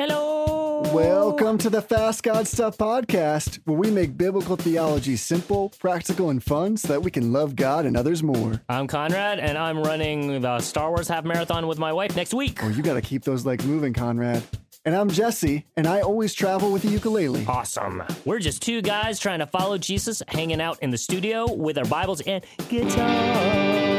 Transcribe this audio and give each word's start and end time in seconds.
Hello. 0.00 0.80
Welcome 0.94 1.58
to 1.58 1.68
the 1.68 1.82
Fast 1.82 2.22
God 2.22 2.48
Stuff 2.48 2.78
podcast, 2.78 3.60
where 3.66 3.76
we 3.76 3.90
make 3.90 4.16
biblical 4.16 4.56
theology 4.56 5.14
simple, 5.14 5.74
practical, 5.78 6.30
and 6.30 6.42
fun 6.42 6.78
so 6.78 6.88
that 6.88 7.02
we 7.02 7.10
can 7.10 7.34
love 7.34 7.54
God 7.54 7.84
and 7.84 7.98
others 7.98 8.22
more. 8.22 8.62
I'm 8.70 8.86
Conrad, 8.86 9.40
and 9.40 9.58
I'm 9.58 9.78
running 9.82 10.40
the 10.40 10.58
Star 10.60 10.88
Wars 10.88 11.06
half 11.06 11.24
marathon 11.24 11.66
with 11.66 11.78
my 11.78 11.92
wife 11.92 12.16
next 12.16 12.32
week. 12.32 12.64
Oh, 12.64 12.68
you 12.68 12.82
got 12.82 12.94
to 12.94 13.02
keep 13.02 13.24
those 13.24 13.44
legs 13.44 13.66
moving, 13.66 13.92
Conrad. 13.92 14.42
And 14.86 14.96
I'm 14.96 15.10
Jesse, 15.10 15.66
and 15.76 15.86
I 15.86 16.00
always 16.00 16.32
travel 16.32 16.72
with 16.72 16.82
a 16.84 16.88
ukulele. 16.88 17.44
Awesome. 17.46 18.02
We're 18.24 18.38
just 18.38 18.62
two 18.62 18.80
guys 18.80 19.18
trying 19.18 19.40
to 19.40 19.46
follow 19.46 19.76
Jesus, 19.76 20.22
hanging 20.28 20.62
out 20.62 20.78
in 20.80 20.88
the 20.88 20.96
studio 20.96 21.52
with 21.52 21.76
our 21.76 21.84
Bibles 21.84 22.22
and 22.22 22.42
guitar. 22.70 23.89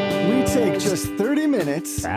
We 0.41 0.47
take 0.47 0.79
just 0.79 1.05
30 1.05 1.45
minutes 1.45 1.97
to 1.97 2.07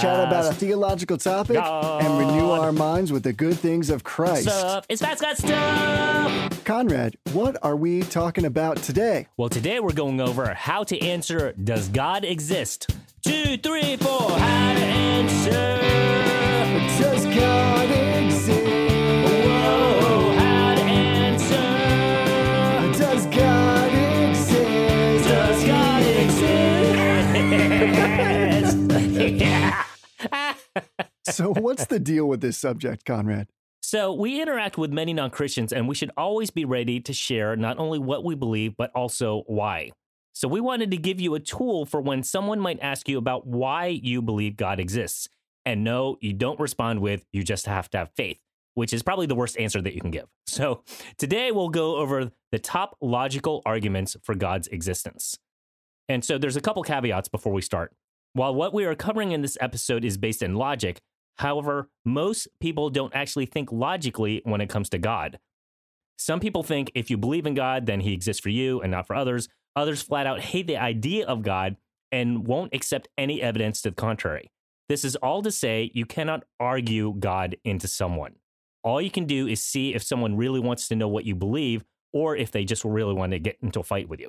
chat 0.00 0.28
about 0.28 0.52
a 0.52 0.54
theological 0.54 1.16
topic 1.18 1.56
and 1.56 2.16
renew 2.16 2.50
our 2.50 2.70
minds 2.70 3.10
with 3.10 3.24
the 3.24 3.32
good 3.32 3.58
things 3.58 3.90
of 3.90 4.04
Christ. 4.04 4.44
Stuff. 4.44 4.86
It's 4.88 5.02
Fast 5.02 5.20
God 5.20 5.36
Stuff. 5.36 6.64
Conrad, 6.64 7.16
what 7.32 7.56
are 7.64 7.74
we 7.74 8.02
talking 8.02 8.44
about 8.44 8.76
today? 8.76 9.26
Well, 9.36 9.48
today 9.48 9.80
we're 9.80 9.94
going 9.94 10.20
over 10.20 10.54
how 10.54 10.84
to 10.84 11.00
answer 11.00 11.54
Does 11.54 11.88
God 11.88 12.24
exist? 12.24 12.86
Two, 13.24 13.56
three, 13.56 13.96
four. 13.96 14.30
How 14.30 14.74
to 14.74 14.80
answer. 14.80 15.80
Does 17.02 17.24
God 17.24 17.82
exist? 17.90 18.01
So, 31.32 31.54
what's 31.54 31.86
the 31.86 31.98
deal 31.98 32.28
with 32.28 32.42
this 32.42 32.58
subject, 32.58 33.06
Conrad? 33.06 33.48
So, 33.80 34.12
we 34.12 34.42
interact 34.42 34.76
with 34.76 34.92
many 34.92 35.14
non 35.14 35.30
Christians, 35.30 35.72
and 35.72 35.88
we 35.88 35.94
should 35.94 36.10
always 36.14 36.50
be 36.50 36.66
ready 36.66 37.00
to 37.00 37.12
share 37.14 37.56
not 37.56 37.78
only 37.78 37.98
what 37.98 38.22
we 38.22 38.34
believe, 38.34 38.76
but 38.76 38.90
also 38.94 39.42
why. 39.46 39.92
So, 40.34 40.46
we 40.46 40.60
wanted 40.60 40.90
to 40.90 40.98
give 40.98 41.20
you 41.20 41.34
a 41.34 41.40
tool 41.40 41.86
for 41.86 42.02
when 42.02 42.22
someone 42.22 42.60
might 42.60 42.80
ask 42.80 43.08
you 43.08 43.16
about 43.16 43.46
why 43.46 43.86
you 43.86 44.20
believe 44.20 44.58
God 44.58 44.78
exists. 44.78 45.28
And 45.64 45.84
no, 45.84 46.18
you 46.20 46.34
don't 46.34 46.60
respond 46.60 47.00
with, 47.00 47.24
you 47.32 47.42
just 47.42 47.64
have 47.64 47.88
to 47.90 47.98
have 47.98 48.10
faith, 48.14 48.40
which 48.74 48.92
is 48.92 49.02
probably 49.02 49.26
the 49.26 49.34
worst 49.34 49.56
answer 49.58 49.80
that 49.80 49.94
you 49.94 50.00
can 50.00 50.10
give. 50.10 50.26
So, 50.46 50.82
today 51.16 51.50
we'll 51.50 51.70
go 51.70 51.96
over 51.96 52.30
the 52.50 52.58
top 52.58 52.98
logical 53.00 53.62
arguments 53.64 54.18
for 54.22 54.34
God's 54.34 54.68
existence. 54.68 55.38
And 56.10 56.22
so, 56.22 56.36
there's 56.36 56.56
a 56.56 56.60
couple 56.60 56.82
caveats 56.82 57.28
before 57.28 57.54
we 57.54 57.62
start. 57.62 57.94
While 58.34 58.54
what 58.54 58.74
we 58.74 58.84
are 58.84 58.94
covering 58.94 59.32
in 59.32 59.40
this 59.40 59.56
episode 59.60 60.04
is 60.04 60.18
based 60.18 60.42
in 60.42 60.56
logic, 60.56 61.00
However, 61.36 61.88
most 62.04 62.48
people 62.60 62.90
don't 62.90 63.14
actually 63.14 63.46
think 63.46 63.72
logically 63.72 64.42
when 64.44 64.60
it 64.60 64.68
comes 64.68 64.88
to 64.90 64.98
God. 64.98 65.38
Some 66.16 66.40
people 66.40 66.62
think 66.62 66.92
if 66.94 67.10
you 67.10 67.16
believe 67.16 67.46
in 67.46 67.54
God, 67.54 67.86
then 67.86 68.00
he 68.00 68.12
exists 68.12 68.40
for 68.40 68.50
you 68.50 68.80
and 68.80 68.90
not 68.92 69.06
for 69.06 69.16
others. 69.16 69.48
Others 69.74 70.02
flat 70.02 70.26
out 70.26 70.40
hate 70.40 70.66
the 70.66 70.76
idea 70.76 71.26
of 71.26 71.42
God 71.42 71.76
and 72.12 72.46
won't 72.46 72.74
accept 72.74 73.08
any 73.16 73.40
evidence 73.42 73.80
to 73.82 73.90
the 73.90 73.96
contrary. 73.96 74.50
This 74.88 75.04
is 75.04 75.16
all 75.16 75.42
to 75.42 75.50
say 75.50 75.90
you 75.94 76.04
cannot 76.04 76.44
argue 76.60 77.14
God 77.18 77.56
into 77.64 77.88
someone. 77.88 78.34
All 78.84 79.00
you 79.00 79.10
can 79.10 79.24
do 79.24 79.46
is 79.46 79.62
see 79.62 79.94
if 79.94 80.02
someone 80.02 80.36
really 80.36 80.60
wants 80.60 80.88
to 80.88 80.96
know 80.96 81.08
what 81.08 81.24
you 81.24 81.34
believe 81.34 81.84
or 82.12 82.36
if 82.36 82.50
they 82.50 82.64
just 82.64 82.84
really 82.84 83.14
want 83.14 83.32
to 83.32 83.38
get 83.38 83.56
into 83.62 83.80
a 83.80 83.84
fight 83.84 84.08
with 84.08 84.20
you. 84.20 84.28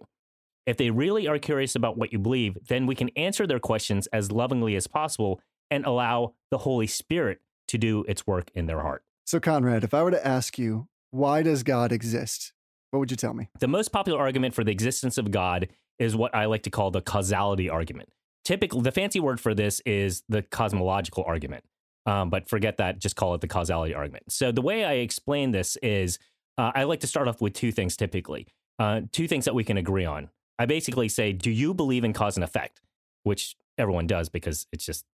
If 0.66 0.78
they 0.78 0.90
really 0.90 1.28
are 1.28 1.40
curious 1.40 1.76
about 1.76 1.98
what 1.98 2.14
you 2.14 2.20
believe, 2.20 2.58
then 2.70 2.86
we 2.86 2.96
can 2.96 3.10
answer 3.18 3.46
their 3.46 3.60
questions 3.60 4.08
as 4.14 4.32
lovingly 4.32 4.76
as 4.76 4.88
possible 4.88 5.42
and 5.72 5.86
allow 5.86 6.34
the 6.52 6.60
Holy 6.60 6.88
Spirit 6.88 7.40
to 7.68 7.78
do 7.78 8.04
its 8.08 8.28
work 8.28 8.52
in 8.54 8.66
their 8.68 8.82
heart. 8.82 9.04
So, 9.26 9.40
Conrad, 9.40 9.84
if 9.84 9.94
I 9.94 10.04
were 10.04 10.12
to 10.12 10.28
ask 10.28 10.60
you, 10.60 10.88
why 11.12 11.44
does 11.44 11.64
God 11.64 11.92
exist? 11.92 12.54
What 12.92 13.00
would 13.00 13.12
you 13.12 13.18
tell 13.18 13.34
me? 13.34 13.50
The 13.60 13.68
most 13.68 13.92
popular 13.92 14.20
argument 14.20 14.54
for 14.54 14.64
the 14.64 14.72
existence 14.72 15.18
of 15.18 15.32
God 15.32 15.70
is 15.98 16.16
what 16.16 16.36
I 16.36 16.46
like 16.46 16.64
to 16.64 16.70
call 16.70 16.92
the 16.92 17.02
causality 17.02 17.70
argument. 17.70 18.10
Typically, 18.46 18.82
the 18.82 18.92
fancy 18.92 19.20
word 19.20 19.40
for 19.40 19.54
this 19.54 19.80
is 19.86 20.24
the 20.28 20.42
cosmological 20.42 21.24
argument. 21.26 21.64
Um, 22.06 22.30
but 22.30 22.50
forget 22.50 22.78
that, 22.78 23.00
just 23.00 23.16
call 23.16 23.34
it 23.34 23.42
the 23.42 23.48
causality 23.48 23.94
argument. 23.94 24.32
So, 24.32 24.52
the 24.52 24.62
way 24.62 24.84
I 24.84 24.94
explain 24.94 25.52
this 25.52 25.78
is 25.78 26.20
uh, 26.58 26.72
I 26.76 26.84
like 26.84 27.00
to 27.00 27.08
start 27.08 27.28
off 27.28 27.42
with 27.42 27.54
two 27.54 27.72
things 27.72 27.96
typically, 27.96 28.48
uh, 28.80 29.02
two 29.12 29.28
things 29.28 29.46
that 29.46 29.56
we 29.56 29.64
can 29.64 29.78
agree 29.78 30.06
on. 30.06 30.30
I 30.60 30.66
basically 30.66 31.10
say, 31.10 31.32
Do 31.32 31.50
you 31.50 31.74
believe 31.74 32.04
in 32.04 32.14
cause 32.14 32.38
and 32.38 32.44
effect? 32.44 32.82
Which 33.24 33.56
everyone 33.78 34.08
does 34.08 34.30
because 34.30 34.68
it's 34.72 34.86
just 34.86 35.06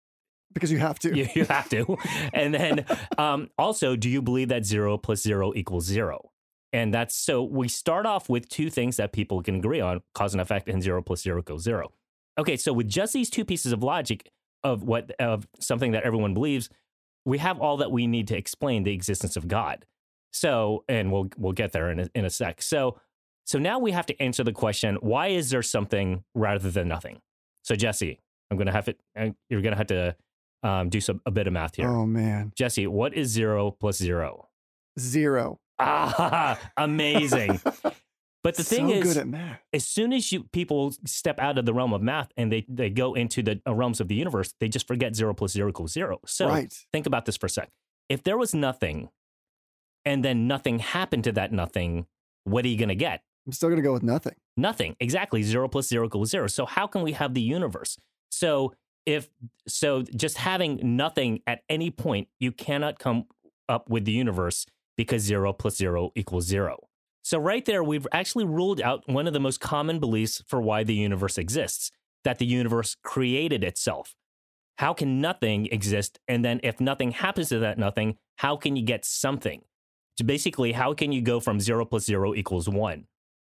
Because 0.53 0.72
you 0.72 0.78
have 0.78 0.98
to. 1.00 1.16
you, 1.16 1.28
you 1.34 1.44
have 1.44 1.69
to. 1.70 1.97
And 2.32 2.54
then 2.54 2.84
um, 3.19 3.50
also, 3.59 3.97
do 3.97 4.09
you 4.09 4.22
believe 4.22 4.48
that 4.48 4.64
zero 4.64 4.98
plus 4.98 5.22
zero 5.22 5.53
equals 5.54 5.84
zero? 5.84 6.31
And 6.72 6.92
that's 6.92 7.14
so 7.14 7.42
we 7.42 7.69
start 7.69 8.06
off 8.06 8.28
with 8.28 8.48
two 8.48 8.69
things 8.70 8.97
that 8.97 9.12
people 9.12 9.42
can 9.42 9.56
agree 9.56 9.81
on 9.81 10.03
cause 10.14 10.34
and 10.34 10.41
effect, 10.41 10.69
and 10.69 10.82
zero 10.82 11.00
plus 11.03 11.22
zero 11.22 11.41
equals 11.41 11.62
zero. 11.62 11.92
Okay, 12.38 12.56
so 12.56 12.72
with 12.72 12.88
just 12.88 13.12
these 13.12 13.31
two 13.31 13.44
pieces 13.44 13.72
of 13.72 13.82
logic 13.82 14.31
of 14.62 14.82
what 14.82 15.10
of 15.20 15.47
something 15.60 15.92
that 15.92 16.03
everyone 16.03 16.34
believes, 16.34 16.69
we 17.25 17.38
have 17.38 17.59
all 17.60 17.76
that 17.78 17.91
we 17.91 18.06
need 18.06 18.28
to 18.28 18.36
explain 18.36 18.82
the 18.84 18.92
existence 18.92 19.36
of 19.36 19.48
God. 19.48 19.86
So, 20.32 20.84
and 20.88 21.10
we'll 21.10 21.28
we'll 21.38 21.53
get 21.53 21.72
there 21.72 21.91
in 21.91 22.00
a, 22.00 22.09
in 22.15 22.25
a 22.25 22.30
sec. 22.30 22.60
So, 22.62 23.00
so 23.47 23.59
now 23.59 23.78
we 23.78 23.92
have 23.92 24.06
to 24.06 24.22
answer 24.22 24.44
the 24.44 24.53
question: 24.53 24.97
Why 25.00 25.28
is 25.28 25.50
there 25.50 25.62
something 25.62 26.22
rather 26.34 26.70
than 26.70 26.86
nothing? 26.88 27.20
So, 27.65 27.75
Jesse, 27.76 28.20
I'm 28.50 28.56
going 28.59 28.66
to 28.66 28.72
have 28.72 28.88
it. 28.88 29.00
uh, 29.19 29.30
You're 29.48 29.62
going 29.62 29.72
to 29.72 29.78
have 29.78 29.86
to 29.88 30.16
um, 30.63 30.89
do 30.89 31.01
some 31.01 31.21
a 31.27 31.31
bit 31.31 31.47
of 31.47 31.53
math 31.53 31.77
here. 31.77 31.89
Oh, 31.89 32.07
man. 32.07 32.53
Jesse, 32.57 32.87
what 32.87 33.15
is 33.15 33.29
zero 33.29 33.71
plus 33.71 33.97
zero? 33.97 34.49
Zero. 34.99 35.61
Ah, 35.79 36.59
amazing. 36.77 37.61
But 38.45 38.55
the 38.55 38.63
thing 38.63 38.89
so 38.89 38.95
is, 38.95 39.03
good 39.03 39.17
at 39.17 39.27
math. 39.27 39.61
as 39.73 39.85
soon 39.85 40.13
as 40.13 40.31
you 40.31 40.45
people 40.45 40.95
step 41.05 41.41
out 41.41 41.59
of 41.59 41.67
the 41.67 41.75
realm 41.75 41.93
of 41.93 42.03
math 42.03 42.31
and 42.37 42.53
they 42.53 42.65
they 42.69 42.89
go 42.89 43.15
into 43.15 43.43
the 43.43 43.61
uh, 43.67 43.75
realms 43.75 44.01
of 44.01 44.09
the 44.09 44.15
universe, 44.15 44.55
they 44.61 44.69
just 44.69 44.87
forget 44.87 45.17
zero 45.17 45.35
plus 45.35 45.53
zero 45.53 45.69
equals 45.69 45.93
zero. 45.93 46.21
So 46.25 46.49
right. 46.49 46.73
think 46.93 47.07
about 47.07 47.27
this 47.27 47.37
for 47.37 47.47
a 47.47 47.51
sec. 47.51 47.69
If 48.09 48.23
there 48.23 48.39
was 48.39 48.55
nothing, 48.55 49.09
and 50.05 50.25
then 50.25 50.47
nothing 50.47 50.79
happened 50.79 51.25
to 51.25 51.33
that 51.33 51.53
nothing, 51.53 52.07
what 52.45 52.65
are 52.65 52.69
you 52.69 52.79
going 52.79 52.89
to 52.89 52.95
get? 52.95 53.23
I'm 53.45 53.53
still 53.53 53.69
going 53.69 53.83
to 53.83 53.87
go 53.87 53.93
with 53.93 54.03
nothing. 54.03 54.35
Nothing. 54.57 54.97
Exactly. 55.01 55.43
Zero 55.43 55.69
plus 55.69 55.89
zero 55.89 56.07
equals 56.07 56.31
zero. 56.31 56.47
So 56.47 56.65
how 56.65 56.87
can 56.87 57.03
we 57.03 57.13
have 57.13 57.35
the 57.35 57.43
universe? 57.43 57.99
So 58.31 58.73
if 59.09 59.31
so, 59.67 60.03
just 60.03 60.37
having 60.37 60.81
nothing 60.97 61.41
at 61.47 61.63
any 61.71 61.91
point, 61.91 62.29
you 62.39 62.53
cannot 62.53 62.99
come 62.99 63.25
up 63.67 63.89
with 63.89 64.05
the 64.05 64.13
universe 64.13 64.67
because 64.99 65.23
zero 65.23 65.55
plus 65.55 65.79
zero 65.79 66.13
equals 66.15 66.45
zero. 66.45 66.89
So 67.23 67.39
right 67.39 67.65
there, 67.65 67.83
we've 67.83 68.07
actually 68.13 68.45
ruled 68.45 68.83
out 68.83 69.09
one 69.09 69.27
of 69.27 69.33
the 69.33 69.41
most 69.41 69.61
common 69.61 69.99
beliefs 69.99 70.43
for 70.47 70.61
why 70.61 70.85
the 70.85 70.95
universe 70.95 71.39
exists: 71.39 71.91
that 72.25 72.39
the 72.39 72.45
universe 72.45 72.97
created 73.03 73.65
itself. 73.65 74.15
How 74.77 74.93
can 74.93 75.23
nothing 75.23 75.69
exist? 75.73 76.21
And 76.29 76.45
then 76.45 76.61
if 76.63 76.79
nothing 76.79 77.13
happens 77.13 77.49
to 77.49 77.59
that 77.61 77.79
nothing, 77.79 78.19
how 78.37 78.57
can 78.57 78.77
you 78.77 78.85
get 78.85 79.07
something? 79.07 79.63
So 80.19 80.27
basically, 80.27 80.73
how 80.73 80.93
can 80.93 81.13
you 81.13 81.23
go 81.23 81.41
from 81.41 81.61
zero 81.61 81.87
plus 81.87 82.05
zero 82.05 82.35
equals 82.35 82.69
one? 82.69 83.07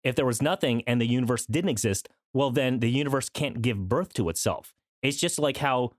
If 0.04 0.16
there 0.16 0.26
was 0.26 0.42
nothing 0.42 0.82
and 0.88 1.00
the 1.00 1.06
universe 1.06 1.46
didn't 1.46 1.70
exist, 1.70 2.10
well, 2.34 2.50
then 2.50 2.80
the 2.80 2.90
universe 2.90 3.30
can't 3.30 3.62
give 3.62 3.88
birth 3.88 4.14
to 4.16 4.30
itself. 4.30 4.74
It's 5.04 5.18
just 5.18 5.38
like 5.38 5.58
how 5.58 5.92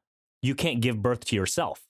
you 0.42 0.54
can't 0.54 0.80
give 0.80 1.00
birth 1.00 1.24
to 1.26 1.36
yourself. 1.36 1.82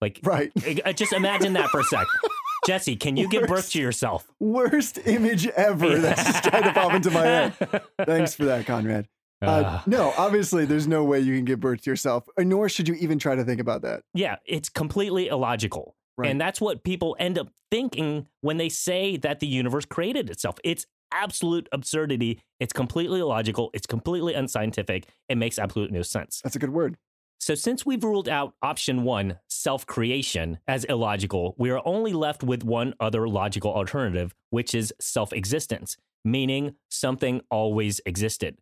Like, 0.00 0.20
Right. 0.22 0.50
uh, 0.84 0.92
just 0.92 1.12
imagine 1.12 1.52
that 1.54 1.68
for 1.70 1.80
a 1.80 1.84
sec. 1.84 2.06
Jesse, 2.66 2.94
can 2.96 3.16
you 3.16 3.28
give 3.28 3.46
birth 3.48 3.70
to 3.72 3.80
yourself? 3.80 4.26
Worst 4.40 4.98
image 5.06 5.48
ever. 5.48 5.98
That's 5.98 6.22
just 6.24 6.44
trying 6.44 6.62
to 6.62 6.72
pop 6.72 6.92
into 6.94 7.10
my 7.10 7.22
head. 7.22 7.54
Thanks 8.06 8.34
for 8.34 8.44
that, 8.46 8.66
Conrad. 8.66 9.08
Uh, 9.42 9.62
Ah. 9.64 9.82
no, 9.86 10.12
obviously, 10.16 10.64
there's 10.64 10.86
no 10.86 11.02
way 11.02 11.18
you 11.18 11.34
can 11.34 11.44
give 11.44 11.58
birth 11.58 11.82
to 11.82 11.90
yourself, 11.90 12.28
uh, 12.38 12.42
nor 12.44 12.68
should 12.68 12.86
you 12.86 12.94
even 12.94 13.18
try 13.18 13.34
to 13.34 13.42
think 13.44 13.60
about 13.60 13.82
that. 13.82 14.02
yeah, 14.14 14.36
it's 14.46 14.68
completely 14.68 15.26
illogical. 15.26 15.96
Right. 16.16 16.30
And 16.30 16.40
that's 16.40 16.60
what 16.60 16.84
people 16.84 17.16
end 17.18 17.38
up 17.38 17.48
thinking 17.70 18.28
when 18.42 18.58
they 18.58 18.68
say 18.68 19.16
that 19.16 19.40
the 19.40 19.46
universe 19.48 19.84
created 19.84 20.30
itself. 20.30 20.56
It's 20.62 20.86
absolute 21.12 21.68
absurdity. 21.72 22.40
It's 22.60 22.72
completely 22.72 23.20
illogical. 23.20 23.70
It's 23.74 23.86
completely 23.86 24.34
unscientific. 24.34 25.06
It 25.28 25.36
makes 25.36 25.58
absolute 25.58 25.92
no 25.92 26.02
sense. 26.02 26.40
That's 26.42 26.56
a 26.56 26.58
good 26.58 26.70
word. 26.70 26.96
So, 27.42 27.56
since 27.56 27.84
we've 27.84 28.04
ruled 28.04 28.28
out 28.28 28.54
option 28.62 29.02
one, 29.02 29.38
self 29.48 29.84
creation, 29.84 30.58
as 30.68 30.84
illogical, 30.84 31.56
we 31.58 31.70
are 31.70 31.82
only 31.84 32.12
left 32.12 32.44
with 32.44 32.62
one 32.62 32.94
other 33.00 33.28
logical 33.28 33.74
alternative, 33.74 34.32
which 34.50 34.76
is 34.76 34.94
self 35.00 35.32
existence, 35.32 35.96
meaning 36.24 36.76
something 36.88 37.40
always 37.50 38.00
existed. 38.06 38.58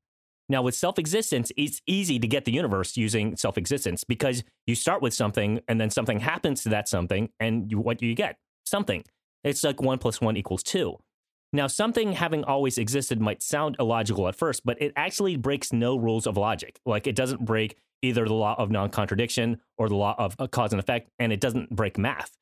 Now, 0.49 0.63
with 0.63 0.75
self 0.75 0.99
existence, 0.99 1.53
it's 1.59 1.83
easy 1.87 2.19
to 2.19 2.27
get 2.27 2.47
the 2.47 2.53
universe 2.53 2.97
using 2.97 3.37
self 3.37 3.59
existence 3.59 4.03
because 4.03 4.43
you 4.67 4.75
start 4.75 5.03
with 5.03 5.13
something 5.13 5.61
and 5.69 5.79
then 5.79 5.91
something 5.91 6.21
happens 6.21 6.63
to 6.63 6.71
that 6.71 6.89
something, 6.89 7.29
and 7.39 7.71
you, 7.71 7.79
what 7.79 7.99
do 7.99 8.07
you 8.07 8.15
get? 8.15 8.37
Something. 8.65 9.05
It's 9.45 9.63
like 9.63 9.83
one 9.83 9.99
plus 9.99 10.23
one 10.23 10.39
equals 10.39 10.63
two. 10.63 10.97
Now, 11.53 11.67
something 11.67 12.13
having 12.13 12.45
always 12.45 12.79
existed 12.79 13.21
might 13.21 13.43
sound 13.43 13.77
illogical 13.81 14.29
at 14.29 14.37
first, 14.37 14.65
but 14.65 14.81
it 14.81 14.93
actually 14.95 15.37
breaks 15.37 15.73
no 15.73 15.97
rules 15.97 16.27
of 16.27 16.37
logic. 16.37 16.81
Like 16.87 17.07
it 17.07 17.17
doesn't 17.17 17.45
break 17.45 17.77
either 18.03 18.25
the 18.25 18.35
law 18.35 18.55
of 18.57 18.71
non 18.71 18.91
contradiction 18.91 19.61
or 19.77 19.89
the 19.89 19.97
law 19.97 20.15
of 20.17 20.37
uh, 20.39 20.47
cause 20.47 20.73
and 20.73 20.81
effect, 20.81 21.11
and 21.19 21.33
it 21.33 21.41
doesn't 21.41 21.75
break 21.75 21.99
math. 21.99 22.37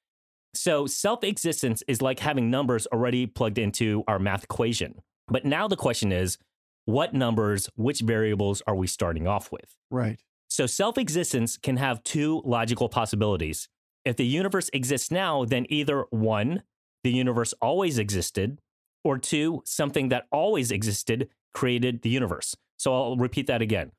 So 0.54 0.86
self 0.86 1.24
existence 1.24 1.82
is 1.88 2.02
like 2.02 2.20
having 2.20 2.50
numbers 2.50 2.86
already 2.88 3.26
plugged 3.26 3.58
into 3.58 4.04
our 4.06 4.18
math 4.18 4.44
equation. 4.44 5.00
But 5.26 5.44
now 5.44 5.68
the 5.68 5.76
question 5.76 6.12
is 6.12 6.38
what 6.84 7.14
numbers, 7.14 7.68
which 7.76 8.00
variables 8.00 8.62
are 8.66 8.74
we 8.74 8.86
starting 8.86 9.26
off 9.26 9.52
with? 9.52 9.76
Right. 9.90 10.20
So 10.48 10.66
self 10.66 10.98
existence 10.98 11.56
can 11.56 11.76
have 11.76 12.02
two 12.02 12.42
logical 12.44 12.88
possibilities. 12.88 13.68
If 14.04 14.16
the 14.16 14.26
universe 14.26 14.70
exists 14.72 15.10
now, 15.10 15.44
then 15.44 15.66
either 15.68 16.06
one, 16.10 16.62
the 17.04 17.10
universe 17.10 17.52
always 17.60 17.98
existed, 17.98 18.58
or 19.08 19.16
two, 19.16 19.62
something 19.64 20.10
that 20.10 20.26
always 20.30 20.70
existed 20.70 21.30
created 21.54 22.02
the 22.02 22.10
universe. 22.10 22.54
So 22.76 22.94
I'll 22.94 23.16
repeat 23.16 23.46
that 23.46 23.62
again. 23.62 23.92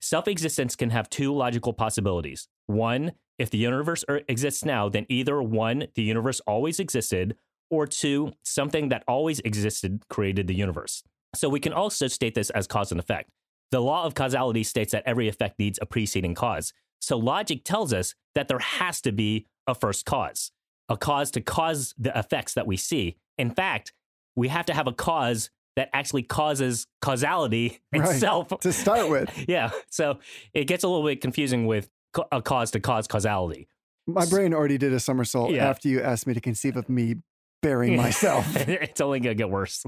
Self 0.00 0.26
existence 0.26 0.74
can 0.74 0.90
have 0.90 1.08
two 1.08 1.32
logical 1.32 1.72
possibilities. 1.72 2.48
One, 2.66 3.12
if 3.38 3.50
the 3.50 3.58
universe 3.58 4.04
er- 4.10 4.22
exists 4.26 4.64
now, 4.64 4.88
then 4.88 5.06
either 5.08 5.40
one, 5.40 5.86
the 5.94 6.02
universe 6.02 6.40
always 6.40 6.80
existed, 6.80 7.36
or 7.70 7.86
two, 7.86 8.32
something 8.42 8.88
that 8.88 9.04
always 9.06 9.38
existed 9.40 10.02
created 10.10 10.48
the 10.48 10.56
universe. 10.56 11.04
So 11.36 11.48
we 11.48 11.60
can 11.60 11.72
also 11.72 12.08
state 12.08 12.34
this 12.34 12.50
as 12.50 12.66
cause 12.66 12.90
and 12.90 13.00
effect. 13.00 13.30
The 13.70 13.80
law 13.80 14.04
of 14.04 14.16
causality 14.16 14.64
states 14.64 14.90
that 14.90 15.04
every 15.06 15.28
effect 15.28 15.56
needs 15.60 15.78
a 15.80 15.86
preceding 15.86 16.34
cause. 16.34 16.72
So 17.00 17.16
logic 17.16 17.62
tells 17.62 17.92
us 17.92 18.16
that 18.34 18.48
there 18.48 18.58
has 18.58 19.00
to 19.02 19.12
be 19.12 19.46
a 19.68 19.74
first 19.74 20.04
cause, 20.04 20.50
a 20.88 20.96
cause 20.96 21.30
to 21.30 21.40
cause 21.40 21.94
the 21.96 22.16
effects 22.18 22.54
that 22.54 22.66
we 22.66 22.76
see. 22.76 23.16
In 23.38 23.50
fact, 23.50 23.92
we 24.36 24.48
have 24.48 24.66
to 24.66 24.74
have 24.74 24.86
a 24.86 24.92
cause 24.92 25.50
that 25.76 25.88
actually 25.92 26.22
causes 26.22 26.86
causality 27.00 27.80
Right. 27.94 28.08
itself. 28.10 28.48
To 28.60 28.72
start 28.72 29.08
with, 29.08 29.30
yeah. 29.48 29.70
So 29.90 30.18
it 30.52 30.64
gets 30.66 30.84
a 30.84 30.88
little 30.88 31.04
bit 31.06 31.20
confusing 31.20 31.66
with 31.66 31.88
a 32.30 32.42
cause 32.42 32.70
to 32.72 32.80
cause 32.80 33.06
causality. 33.06 33.68
my 34.06 34.26
brain 34.26 34.52
already 34.52 34.76
did 34.78 34.92
a 34.92 35.00
somersault 35.00 35.50
Yeah. 35.52 35.68
after 35.68 35.88
you 35.88 36.02
asked 36.02 36.26
me 36.26 36.34
to 36.34 36.40
conceive 36.40 36.76
of 36.76 36.88
me 36.88 37.16
burying 37.62 37.96
myself. 37.96 38.44
it's 38.68 39.00
only 39.00 39.20
going 39.20 39.36
to 39.36 39.38
get 39.38 39.48
worse. 39.48 39.84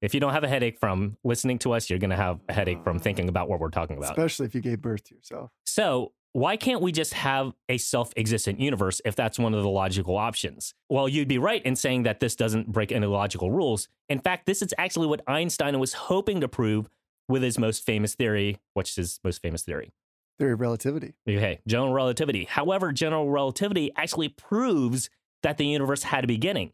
if 0.00 0.14
you 0.14 0.20
don't 0.20 0.32
have 0.32 0.44
a 0.44 0.48
headache 0.48 0.78
from 0.78 1.16
listening 1.24 1.58
to 1.60 1.72
us, 1.72 1.88
you're 1.88 1.98
going 1.98 2.10
to 2.10 2.16
have 2.16 2.40
a 2.48 2.52
headache 2.52 2.82
from 2.82 2.98
thinking 2.98 3.28
about 3.28 3.48
what 3.48 3.60
we're 3.60 3.70
talking 3.70 3.96
about. 3.96 4.10
Especially 4.10 4.46
if 4.46 4.54
you 4.54 4.60
gave 4.60 4.80
birth 4.82 5.04
to 5.04 5.14
yourself. 5.14 5.50
So, 5.64 6.12
why 6.32 6.56
can't 6.56 6.80
we 6.80 6.92
just 6.92 7.14
have 7.14 7.52
a 7.68 7.78
self 7.78 8.12
existent 8.16 8.58
universe 8.58 9.00
if 9.04 9.14
that's 9.14 9.38
one 9.38 9.54
of 9.54 9.62
the 9.62 9.68
logical 9.68 10.16
options? 10.16 10.74
Well, 10.88 11.08
you'd 11.08 11.28
be 11.28 11.38
right 11.38 11.62
in 11.64 11.76
saying 11.76 12.04
that 12.04 12.20
this 12.20 12.34
doesn't 12.36 12.72
break 12.72 12.90
any 12.90 13.06
logical 13.06 13.50
rules. 13.50 13.88
In 14.08 14.18
fact, 14.18 14.46
this 14.46 14.62
is 14.62 14.74
actually 14.78 15.06
what 15.06 15.22
Einstein 15.26 15.78
was 15.78 15.92
hoping 15.92 16.40
to 16.40 16.48
prove 16.48 16.88
with 17.28 17.42
his 17.42 17.58
most 17.58 17.84
famous 17.84 18.14
theory. 18.14 18.58
What's 18.74 18.96
his 18.96 19.20
most 19.22 19.42
famous 19.42 19.62
theory? 19.62 19.92
Theory 20.38 20.52
of 20.52 20.60
relativity. 20.60 21.14
Okay, 21.28 21.60
general 21.66 21.92
relativity. 21.92 22.44
However, 22.44 22.92
general 22.92 23.30
relativity 23.30 23.92
actually 23.96 24.28
proves 24.28 25.10
that 25.42 25.58
the 25.58 25.66
universe 25.66 26.04
had 26.04 26.24
a 26.24 26.26
beginning. 26.26 26.72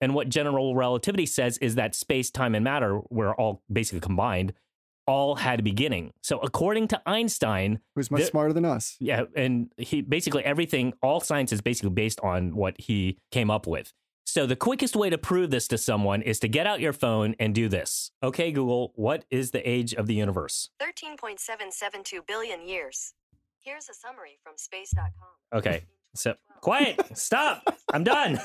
And 0.00 0.14
what 0.14 0.28
general 0.28 0.74
relativity 0.74 1.26
says 1.26 1.58
is 1.58 1.76
that 1.76 1.94
space, 1.94 2.30
time, 2.30 2.54
and 2.54 2.64
matter 2.64 3.00
were 3.10 3.34
all 3.34 3.62
basically 3.72 4.00
combined, 4.00 4.52
all 5.06 5.36
had 5.36 5.60
a 5.60 5.62
beginning. 5.62 6.12
So, 6.22 6.38
according 6.38 6.88
to 6.88 7.02
Einstein, 7.06 7.80
Who's 7.94 8.10
much 8.10 8.20
There- 8.20 8.30
smarter 8.30 8.52
than 8.52 8.64
us. 8.64 8.96
yeah, 9.00 9.24
and 9.36 9.72
he 9.76 10.00
basically 10.02 10.44
everything, 10.44 10.92
all 11.02 11.20
science 11.20 11.52
is 11.52 11.60
basically 11.60 11.90
based 11.90 12.20
on 12.20 12.54
what 12.56 12.80
he 12.80 13.18
came 13.30 13.50
up 13.50 13.66
with. 13.66 13.92
So 14.24 14.46
the 14.46 14.56
quickest 14.56 14.96
way 14.96 15.10
to 15.10 15.18
prove 15.18 15.50
this 15.50 15.68
to 15.68 15.76
someone 15.76 16.22
is 16.22 16.38
to 16.40 16.48
get 16.48 16.66
out 16.66 16.80
your 16.80 16.94
phone 16.94 17.34
and 17.38 17.54
do 17.54 17.68
this. 17.68 18.12
Okay, 18.22 18.50
Google, 18.50 18.92
what 18.94 19.26
is 19.30 19.50
the 19.50 19.68
age 19.68 19.92
of 19.92 20.06
the 20.06 20.14
universe? 20.14 20.70
13.772 20.80 22.26
billion 22.26 22.66
years. 22.66 23.12
Here's 23.60 23.88
a 23.90 23.94
summary 23.94 24.38
from 24.42 24.54
space.com. 24.56 25.12
Okay, 25.58 25.82
so 26.14 26.34
quiet, 26.62 26.98
stop, 27.18 27.76
I'm 27.92 28.04
done. 28.04 28.40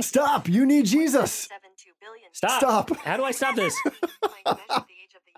Stop! 0.00 0.48
You 0.48 0.66
need 0.66 0.86
Jesus! 0.86 1.30
72 1.32 1.90
billion 2.00 2.30
Stop. 2.32 2.58
Stop. 2.90 2.96
How 3.04 3.16
do 3.16 3.22
I 3.24 3.30
stop 3.32 3.54
this? 3.54 3.76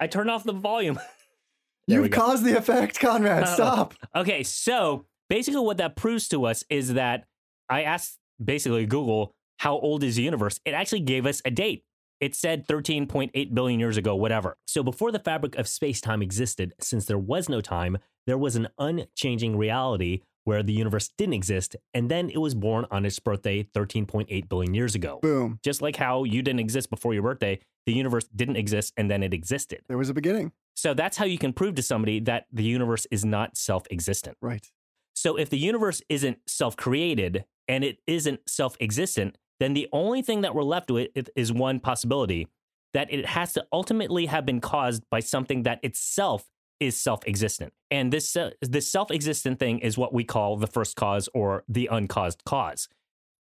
I 0.00 0.06
turned 0.06 0.31
off 0.31 0.44
the 0.44 0.52
volume. 0.52 0.99
You've 1.87 2.11
caused 2.11 2.44
the 2.44 2.56
effect, 2.56 2.99
Conrad. 2.99 3.44
Uh-oh. 3.44 3.55
Stop. 3.55 3.94
Okay, 4.17 4.43
so 4.43 5.06
basically, 5.29 5.61
what 5.61 5.76
that 5.79 5.97
proves 5.97 6.29
to 6.29 6.47
us 6.47 6.64
is 6.70 6.94
that 6.94 7.25
I 7.69 7.82
asked 7.82 8.19
basically 8.43 8.87
Google, 8.87 9.35
how 9.58 9.79
old 9.79 10.02
is 10.02 10.17
the 10.17 10.23
universe? 10.23 10.58
It 10.64 10.73
actually 10.73 11.00
gave 11.00 11.26
us 11.26 11.43
a 11.44 11.50
date. 11.50 11.85
It 12.20 12.35
said 12.35 12.69
13.8 12.69 13.55
billion 13.55 13.81
years 13.81 13.97
ago, 13.97 14.14
whatever. 14.14 14.56
So 14.67 14.82
before 14.82 15.11
the 15.11 15.19
fabric 15.19 15.56
of 15.56 15.67
space 15.67 16.00
time 16.00 16.23
existed, 16.23 16.75
since 16.79 17.06
there 17.06 17.19
was 17.19 17.49
no 17.49 17.61
time, 17.61 17.99
there 18.26 18.38
was 18.38 18.56
an 18.56 18.69
unchanging 18.79 19.56
reality 19.56 20.20
where 20.44 20.62
the 20.62 20.73
universe 20.73 21.11
didn't 21.19 21.35
exist, 21.35 21.76
and 21.94 22.11
then 22.11 22.31
it 22.31 22.38
was 22.38 22.55
born 22.55 22.87
on 22.91 23.05
its 23.05 23.19
birthday 23.19 23.62
13.8 23.62 24.49
billion 24.49 24.75
years 24.75 24.94
ago. 24.94 25.19
Boom. 25.23 25.58
Just 25.62 25.82
like 25.82 25.96
how 25.96 26.25
you 26.25 26.43
didn't 26.43 26.61
exist 26.61 26.91
before 26.91 27.14
your 27.14 27.23
birthday, 27.23 27.58
the 27.91 27.97
universe 27.97 28.27
didn't 28.37 28.55
exist 28.55 28.95
and 28.97 29.11
then 29.11 29.21
it 29.25 29.35
existed. 29.35 29.81
There 29.89 29.99
was 29.99 30.09
a 30.09 30.15
beginning. 30.15 30.53
So 30.77 30.95
that's 30.95 31.17
how 31.17 31.25
you 31.25 31.39
can 31.39 31.53
prove 31.53 31.75
to 31.75 31.83
somebody 31.83 32.21
that 32.21 32.47
the 32.53 32.63
universe 32.63 33.05
is 33.11 33.25
not 33.25 33.57
self 33.57 33.83
existent. 33.91 34.37
Right. 34.41 34.71
So 35.13 35.35
if 35.37 35.51
the 35.51 35.59
universe 35.59 36.01
isn't 36.09 36.39
self 36.47 36.77
created 36.77 37.47
and 37.67 37.83
it 37.83 37.99
isn't 38.07 38.49
self 38.49 38.77
existent, 38.81 39.39
then 39.59 39.75
the 39.75 39.89
only 39.93 40.23
thing 40.23 40.43
that 40.43 40.55
we're 40.55 40.63
left 40.63 40.89
with 40.89 41.09
is 41.35 41.53
one 41.53 41.81
possibility 41.81 42.47
that 42.95 43.13
it 43.13 43.27
has 43.27 43.53
to 43.55 43.67
ultimately 43.73 44.27
have 44.27 44.47
been 44.47 44.61
caused 44.61 45.03
by 45.11 45.19
something 45.19 45.65
that 45.65 45.81
itself 45.83 46.49
is 46.79 46.97
self 46.97 47.27
existent. 47.27 47.73
And 47.91 48.13
this, 48.13 48.37
uh, 48.37 48.51
this 48.63 48.89
self 48.89 49.11
existent 49.11 49.59
thing 49.59 49.81
is 49.81 49.99
what 49.99 50.15
we 50.15 50.23
call 50.23 50.57
the 50.59 50.69
first 50.69 50.95
cause 50.95 51.29
or 51.35 51.65
the 51.69 51.89
uncaused 51.91 52.45
cause. 52.45 52.89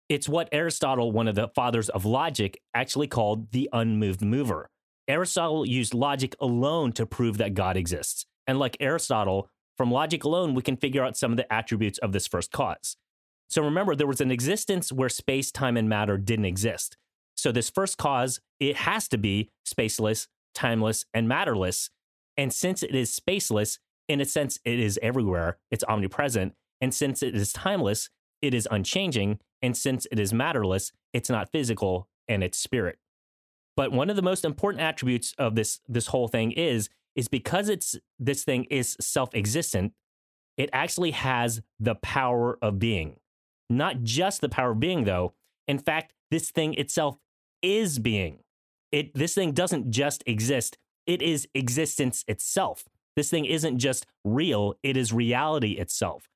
It's 0.09 0.27
what 0.27 0.49
Aristotle, 0.51 1.11
one 1.11 1.27
of 1.27 1.35
the 1.35 1.49
fathers 1.49 1.87
of 1.87 2.03
logic, 2.03 2.59
actually 2.73 3.07
called 3.07 3.51
the 3.51 3.69
unmoved 3.71 4.23
mover. 4.23 4.71
Aristotle 5.07 5.67
used 5.67 5.93
logic 5.93 6.35
alone 6.41 6.91
to 6.93 7.05
prove 7.05 7.37
that 7.37 7.53
God 7.53 7.77
exists. 7.77 8.25
And 8.47 8.57
like 8.57 8.75
Aristotle, 8.79 9.49
from 9.77 9.91
logic 9.91 10.23
alone, 10.23 10.55
we 10.55 10.63
can 10.63 10.77
figure 10.77 11.03
out 11.03 11.15
some 11.15 11.31
of 11.31 11.37
the 11.37 11.51
attributes 11.53 11.99
of 11.99 12.11
this 12.11 12.27
first 12.27 12.51
cause. 12.51 12.97
So 13.49 13.63
remember, 13.63 13.95
there 13.95 14.07
was 14.07 14.19
an 14.19 14.31
existence 14.31 14.91
where 14.91 15.09
space, 15.09 15.51
time, 15.51 15.77
and 15.77 15.87
matter 15.87 16.17
didn't 16.17 16.45
exist. 16.45 16.97
So 17.37 17.51
this 17.51 17.69
first 17.69 17.97
cause, 17.97 18.41
it 18.59 18.77
has 18.77 19.07
to 19.09 19.17
be 19.17 19.51
spaceless, 19.65 20.27
timeless, 20.53 21.05
and 21.13 21.27
matterless. 21.27 21.91
And 22.35 22.51
since 22.51 22.83
it 22.83 22.95
is 22.95 23.15
spaceless, 23.15 23.77
in 24.07 24.21
a 24.21 24.25
sense, 24.25 24.59
it 24.65 24.79
is 24.79 24.99
everywhere, 25.03 25.57
it's 25.69 25.83
omnipresent. 25.87 26.53
And 26.81 26.93
since 26.93 27.21
it 27.21 27.35
is 27.35 27.53
timeless, 27.53 28.09
it 28.41 28.53
is 28.53 28.67
unchanging. 28.71 29.39
And 29.61 29.75
since 29.75 30.07
it 30.11 30.19
is 30.19 30.33
matterless, 30.33 30.91
it's 31.13 31.29
not 31.29 31.51
physical 31.51 32.07
and 32.27 32.43
it's 32.43 32.57
spirit. 32.57 32.97
But 33.75 33.91
one 33.91 34.09
of 34.09 34.15
the 34.15 34.21
most 34.21 34.45
important 34.45 34.81
attributes 34.81 35.33
of 35.37 35.55
this 35.55 35.79
this 35.87 36.07
whole 36.07 36.27
thing 36.27 36.51
is 36.51 36.89
is 37.15 37.27
because 37.27 37.69
it's 37.69 37.97
this 38.19 38.43
thing 38.43 38.65
is 38.65 38.95
self-existent, 38.99 39.93
it 40.57 40.69
actually 40.73 41.11
has 41.11 41.61
the 41.79 41.95
power 41.95 42.57
of 42.61 42.79
being. 42.79 43.17
Not 43.69 44.03
just 44.03 44.41
the 44.41 44.49
power 44.49 44.71
of 44.71 44.79
being 44.79 45.05
though. 45.05 45.33
In 45.67 45.79
fact, 45.79 46.13
this 46.31 46.51
thing 46.51 46.73
itself 46.73 47.17
is 47.61 47.99
being. 47.99 48.39
It 48.91 49.13
this 49.13 49.33
thing 49.33 49.51
doesn't 49.53 49.91
just 49.91 50.23
exist, 50.25 50.77
it 51.05 51.21
is 51.21 51.47
existence 51.53 52.25
itself. 52.27 52.85
This 53.15 53.29
thing 53.29 53.45
isn't 53.45 53.79
just 53.79 54.05
real, 54.23 54.75
it 54.83 54.97
is 54.97 55.13
reality 55.13 55.73
itself. 55.73 56.29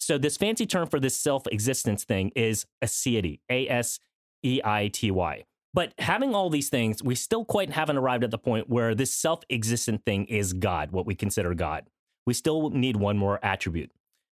So 0.00 0.18
this 0.18 0.36
fancy 0.36 0.66
term 0.66 0.88
for 0.88 0.98
this 0.98 1.16
self-existence 1.16 2.04
thing 2.04 2.32
is 2.34 2.66
aseity, 2.82 3.40
A 3.50 3.68
S 3.68 4.00
E 4.42 4.60
I 4.64 4.88
T 4.88 5.10
Y. 5.10 5.44
But 5.72 5.92
having 5.98 6.34
all 6.34 6.50
these 6.50 6.68
things, 6.68 7.02
we 7.02 7.14
still 7.14 7.44
quite 7.44 7.70
haven't 7.70 7.98
arrived 7.98 8.24
at 8.24 8.30
the 8.30 8.38
point 8.38 8.68
where 8.68 8.94
this 8.94 9.14
self 9.14 9.42
existent 9.50 10.04
thing 10.04 10.24
is 10.24 10.52
God, 10.52 10.90
what 10.90 11.06
we 11.06 11.14
consider 11.14 11.54
God. 11.54 11.86
We 12.26 12.34
still 12.34 12.70
need 12.70 12.96
one 12.96 13.18
more 13.18 13.38
attribute. 13.42 13.92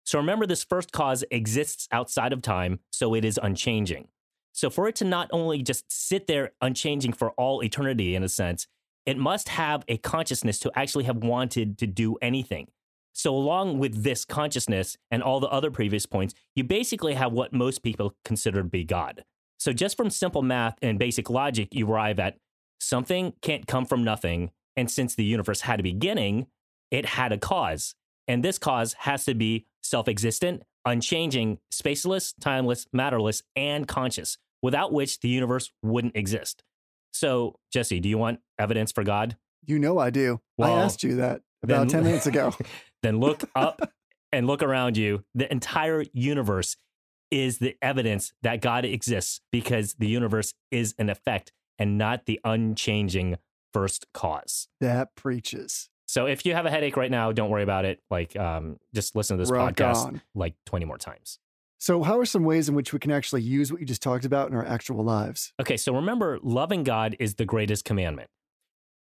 So 0.05 0.19
remember, 0.19 0.47
this 0.47 0.65
first 0.65 0.93
cause 0.93 1.25
exists 1.31 1.89
outside 1.93 2.33
of 2.33 2.43
time, 2.43 2.81
so 2.91 3.15
it 3.15 3.25
is 3.25 3.39
unchanging. 3.43 4.09
So 4.53 4.69
for 4.69 4.89
it 4.89 4.97
to 4.97 5.05
not 5.05 5.29
only 5.33 5.63
just 5.63 5.91
sit 5.91 6.27
there 6.27 6.53
unchanging 6.61 7.13
for 7.13 7.31
all 7.33 7.63
eternity, 7.63 8.15
in 8.15 8.23
a 8.23 8.29
sense, 8.29 8.67
it 9.07 9.17
must 9.17 9.49
have 9.51 9.85
a 9.89 9.97
consciousness 9.97 10.59
to 10.61 10.73
actually 10.75 11.05
have 11.05 11.19
wanted 11.19 11.79
to 11.79 11.87
do 11.87 12.17
anything. 12.21 12.69
So, 13.13 13.35
along 13.35 13.79
with 13.79 14.03
this 14.03 14.25
consciousness 14.25 14.97
and 15.11 15.23
all 15.23 15.41
the 15.41 15.49
other 15.49 15.71
previous 15.71 16.07
points, 16.07 16.35
you 16.57 16.65
basically 16.65 17.15
have 17.15 17.33
what 17.33 17.53
most 17.53 17.83
people 17.83 18.15
consider 18.25 18.63
to 18.63 18.69
be 18.69 18.85
God. 18.85 19.25
So, 19.59 19.73
just 19.73 19.97
from 19.97 20.11
simple 20.11 20.43
math 20.43 20.77
and 20.83 20.99
basic 20.99 21.29
logic, 21.29 21.69
you 21.73 21.91
arrive 21.91 22.19
at 22.19 22.37
something 22.81 23.35
can't 23.43 23.67
come 23.67 23.85
from 23.85 24.03
nothing. 24.03 24.51
And 24.77 24.91
since 24.91 25.15
the 25.15 25.25
universe 25.25 25.61
had 25.63 25.81
a 25.81 25.83
beginning, 25.83 26.47
it 26.91 27.05
had 27.05 27.33
a 27.33 27.39
cause. 27.39 27.95
And 28.27 28.43
this 28.43 28.59
cause 28.59 28.95
has 29.01 29.25
to 29.27 29.35
be 29.35 29.67
self 29.83 30.09
existent, 30.09 30.63
unchanging, 30.85 31.59
spaceless, 31.73 32.35
timeless, 32.41 32.87
matterless, 32.93 33.43
and 33.55 33.87
conscious, 33.87 34.39
without 34.63 34.93
which 34.93 35.21
the 35.21 35.29
universe 35.29 35.71
wouldn't 35.83 36.17
exist. 36.17 36.63
So, 37.13 37.57
Jesse, 37.73 38.01
do 38.01 38.09
you 38.09 38.17
want 38.17 38.41
evidence 38.59 38.91
for 38.91 39.05
God? 39.05 39.37
You 39.67 39.79
know 39.79 39.99
I 39.99 40.11
do. 40.11 40.41
Well, 40.57 40.75
I 40.75 40.83
asked 40.83 41.03
you 41.03 41.17
that 41.17 41.43
about 41.63 41.89
then- 41.89 42.03
10 42.03 42.05
minutes 42.05 42.27
ago. 42.27 42.55
Then 43.03 43.21
look 43.21 43.45
up 43.55 43.93
and 44.33 44.47
look 44.47 44.63
around 44.63 44.97
you. 44.97 45.25
The 45.35 45.51
entire 45.51 46.05
universe 46.13 46.77
is 47.31 47.59
the 47.59 47.77
evidence 47.81 48.33
that 48.43 48.61
God 48.61 48.85
exists 48.85 49.41
because 49.51 49.95
the 49.95 50.07
universe 50.07 50.55
is 50.71 50.95
an 50.99 51.09
effect 51.09 51.53
and 51.79 51.97
not 51.97 52.27
the 52.27 52.41
unchanging 52.45 53.39
first 53.73 54.07
cause. 54.13 54.69
That 54.81 55.15
preaches. 55.17 55.89
So 56.07 56.27
if 56.27 56.45
you 56.45 56.55
have 56.55 56.67
a 56.67 56.71
headache 56.71 56.97
right 56.97 57.11
now, 57.11 57.33
don't 57.33 57.49
worry 57.49 57.63
about 57.63 57.87
it. 57.87 58.01
Like, 58.11 58.37
um, 58.37 58.79
just 58.95 59.17
listen 59.17 59.39
to 59.39 59.43
this 59.43 59.51
Rock 59.51 59.75
podcast 59.75 60.05
on. 60.05 60.23
like 60.35 60.55
20 60.67 60.85
more 60.85 60.99
times. 60.99 61.39
So, 61.79 62.05
how 62.05 62.21
are 62.21 62.25
some 62.25 62.45
ways 62.45 62.69
in 62.69 62.77
which 62.77 62.93
we 62.93 63.01
can 63.01 63.11
actually 63.11 63.43
use 63.43 63.73
what 63.73 63.81
you 63.81 63.87
just 63.89 64.03
talked 64.03 64.25
about 64.25 64.49
in 64.49 64.55
our 64.55 64.65
actual 64.65 65.03
lives? 65.03 65.53
Okay, 65.59 65.77
so 65.77 65.93
remember, 65.93 66.39
loving 66.41 66.85
God 66.85 67.17
is 67.19 67.35
the 67.35 67.45
greatest 67.45 67.85
commandment. 67.85 68.31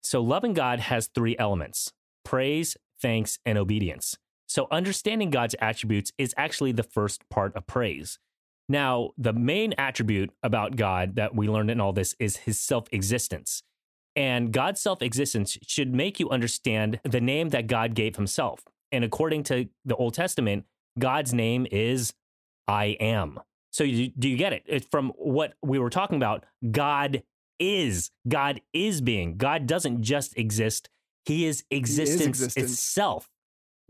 So, 0.04 0.22
loving 0.22 0.54
God 0.54 0.80
has 0.80 1.08
three 1.08 1.36
elements 1.40 1.94
praise, 2.24 2.78
thanks, 3.02 3.40
and 3.46 3.58
obedience. 3.58 4.18
So, 4.48 4.68
understanding 4.72 5.30
God's 5.30 5.56
attributes 5.60 6.12
is 6.18 6.34
actually 6.38 6.72
the 6.72 6.84
first 6.84 7.28
part 7.30 7.56
of 7.56 7.68
praise. 7.68 8.20
Now, 8.68 9.12
the 9.18 9.34
main 9.34 9.74
attribute 9.78 10.32
about 10.44 10.76
God 10.76 11.16
that 11.16 11.36
we 11.36 11.48
learned 11.48 11.72
in 11.72 11.82
all 11.82 11.94
this 11.94 12.16
is 12.20 12.38
his 12.38 12.60
self 12.60 12.86
existence. 12.92 13.64
And 14.16 14.52
God's 14.52 14.82
self 14.82 15.02
existence 15.02 15.58
should 15.66 15.94
make 15.94 16.20
you 16.20 16.30
understand 16.30 17.00
the 17.04 17.22
name 17.22 17.50
that 17.50 17.68
God 17.68 17.96
gave 17.96 18.16
himself. 18.16 18.62
And 18.92 19.04
according 19.04 19.44
to 19.44 19.70
the 19.86 19.96
Old 19.96 20.14
Testament, 20.14 20.66
God's 20.98 21.34
name 21.34 21.68
is 21.72 22.14
I 22.68 22.98
am. 23.00 23.40
So 23.72 23.84
you, 23.84 24.12
do 24.18 24.28
you 24.28 24.38
get 24.38 24.54
it? 24.54 24.64
It's 24.66 24.88
from 24.90 25.10
what 25.16 25.54
we 25.62 25.80
were 25.80 25.90
talking 25.90 26.18
about. 26.18 26.46
God 26.72 27.24
is. 27.60 28.12
God 28.28 28.62
is 28.74 29.02
being. 29.02 29.38
God 29.38 29.68
doesn't 29.68 30.02
just 30.02 30.38
exist. 30.38 30.90
He 31.26 31.46
is 31.46 31.64
existence, 31.70 32.42
existence. 32.42 32.74
itself. 32.74 33.30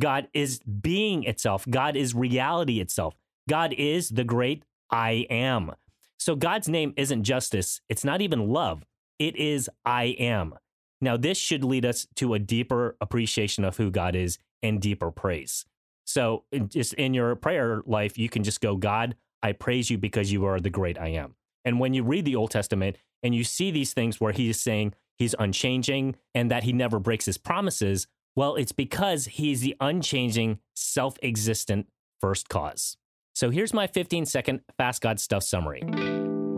God 0.01 0.27
is 0.33 0.59
being 0.59 1.23
itself. 1.23 1.65
God 1.69 1.95
is 1.95 2.15
reality 2.15 2.79
itself. 2.79 3.15
God 3.47 3.73
is 3.73 4.09
the 4.09 4.23
great 4.23 4.63
I 4.89 5.27
am. 5.29 5.73
So 6.17 6.35
God's 6.35 6.67
name 6.67 6.93
isn't 6.97 7.23
justice. 7.23 7.81
It's 7.89 8.03
not 8.03 8.21
even 8.21 8.49
love. 8.49 8.83
It 9.19 9.35
is 9.35 9.69
I 9.85 10.15
am. 10.19 10.53
Now, 11.01 11.17
this 11.17 11.37
should 11.37 11.63
lead 11.63 11.85
us 11.85 12.07
to 12.15 12.33
a 12.33 12.39
deeper 12.39 12.97
appreciation 12.99 13.63
of 13.63 13.77
who 13.77 13.89
God 13.89 14.15
is 14.15 14.37
and 14.61 14.81
deeper 14.81 15.11
praise. 15.11 15.65
So, 16.05 16.43
just 16.67 16.93
in 16.95 17.13
your 17.13 17.35
prayer 17.35 17.81
life, 17.85 18.17
you 18.17 18.29
can 18.29 18.43
just 18.43 18.61
go, 18.61 18.75
God, 18.75 19.15
I 19.41 19.53
praise 19.53 19.89
you 19.89 19.97
because 19.97 20.31
you 20.31 20.45
are 20.45 20.59
the 20.59 20.69
great 20.69 20.99
I 20.99 21.09
am. 21.09 21.35
And 21.63 21.79
when 21.79 21.93
you 21.93 22.03
read 22.03 22.25
the 22.25 22.35
Old 22.35 22.51
Testament 22.51 22.97
and 23.23 23.33
you 23.33 23.43
see 23.43 23.71
these 23.71 23.93
things 23.93 24.19
where 24.19 24.33
he 24.33 24.49
is 24.49 24.59
saying 24.59 24.93
he's 25.19 25.35
unchanging 25.37 26.15
and 26.33 26.49
that 26.49 26.63
he 26.63 26.73
never 26.73 26.99
breaks 26.99 27.25
his 27.25 27.37
promises, 27.37 28.07
well, 28.35 28.55
it's 28.55 28.71
because 28.71 29.25
he's 29.25 29.61
the 29.61 29.75
unchanging, 29.79 30.59
self 30.73 31.17
existent 31.21 31.87
first 32.19 32.49
cause. 32.49 32.97
So 33.33 33.51
here's 33.51 33.73
my 33.73 33.85
15 33.85 34.25
second 34.25 34.61
Fast 34.77 35.01
God 35.01 35.19
Stuff 35.19 35.43
summary. 35.43 35.83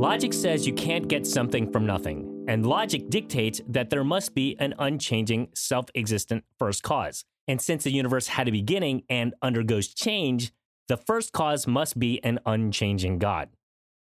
Logic 0.01 0.33
says 0.33 0.65
you 0.65 0.73
can't 0.73 1.07
get 1.07 1.27
something 1.27 1.71
from 1.71 1.85
nothing, 1.85 2.45
and 2.47 2.65
logic 2.65 3.09
dictates 3.09 3.61
that 3.67 3.89
there 3.89 4.03
must 4.03 4.33
be 4.33 4.55
an 4.59 4.73
unchanging, 4.79 5.49
self 5.53 5.87
existent 5.95 6.43
first 6.57 6.81
cause. 6.81 7.25
And 7.47 7.61
since 7.61 7.83
the 7.83 7.91
universe 7.91 8.27
had 8.27 8.47
a 8.47 8.51
beginning 8.51 9.03
and 9.09 9.33
undergoes 9.41 9.93
change, 9.93 10.53
the 10.87 10.97
first 10.97 11.33
cause 11.33 11.67
must 11.67 11.99
be 11.99 12.23
an 12.23 12.39
unchanging 12.45 13.19
God. 13.19 13.49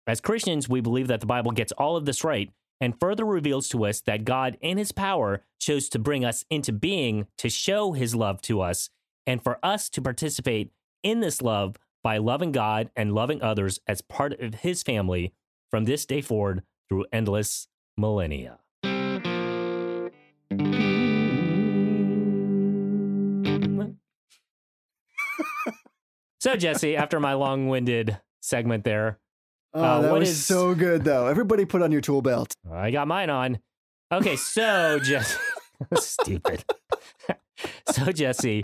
As 0.05 0.21
Christians, 0.21 0.69
we 0.69 0.81
believe 0.81 1.07
that 1.07 1.19
the 1.19 1.25
Bible 1.25 1.51
gets 1.51 1.71
all 1.73 1.97
of 1.97 2.05
this 2.05 2.23
right 2.23 2.51
and 2.79 2.99
further 2.99 3.25
reveals 3.25 3.69
to 3.69 3.85
us 3.85 4.01
that 4.01 4.25
God, 4.25 4.57
in 4.61 4.77
his 4.77 4.91
power, 4.91 5.43
chose 5.59 5.89
to 5.89 5.99
bring 5.99 6.23
us 6.23 6.45
into 6.49 6.71
being 6.71 7.27
to 7.37 7.49
show 7.49 7.93
his 7.93 8.15
love 8.15 8.41
to 8.43 8.61
us 8.61 8.89
and 9.25 9.43
for 9.43 9.59
us 9.63 9.89
to 9.89 10.01
participate 10.01 10.71
in 11.03 11.19
this 11.19 11.41
love 11.41 11.75
by 12.03 12.17
loving 12.17 12.51
God 12.51 12.89
and 12.95 13.13
loving 13.13 13.41
others 13.41 13.79
as 13.87 14.01
part 14.01 14.39
of 14.39 14.55
his 14.55 14.83
family 14.83 15.33
from 15.69 15.85
this 15.85 16.05
day 16.05 16.21
forward 16.21 16.63
through 16.87 17.05
endless 17.11 17.67
millennia. 17.97 18.59
so, 26.39 26.55
Jesse, 26.55 26.95
after 26.95 27.19
my 27.19 27.33
long 27.33 27.67
winded 27.67 28.17
segment 28.41 28.85
there, 28.85 29.19
Oh, 29.73 29.83
Uh, 29.83 30.01
that 30.01 30.11
what 30.11 30.19
was 30.19 30.29
is- 30.29 30.45
so 30.45 30.73
good, 30.75 31.03
though. 31.03 31.27
Everybody 31.27 31.65
put 31.65 31.81
on 31.81 31.91
your 31.91 32.01
tool 32.01 32.21
belt. 32.21 32.53
I 32.71 32.91
got 32.91 33.07
mine 33.07 33.29
on. 33.29 33.59
Okay, 34.11 34.35
so 34.35 34.99
Jesse, 35.03 35.37
stupid. 35.95 36.63
so 37.91 38.11
Jesse, 38.11 38.63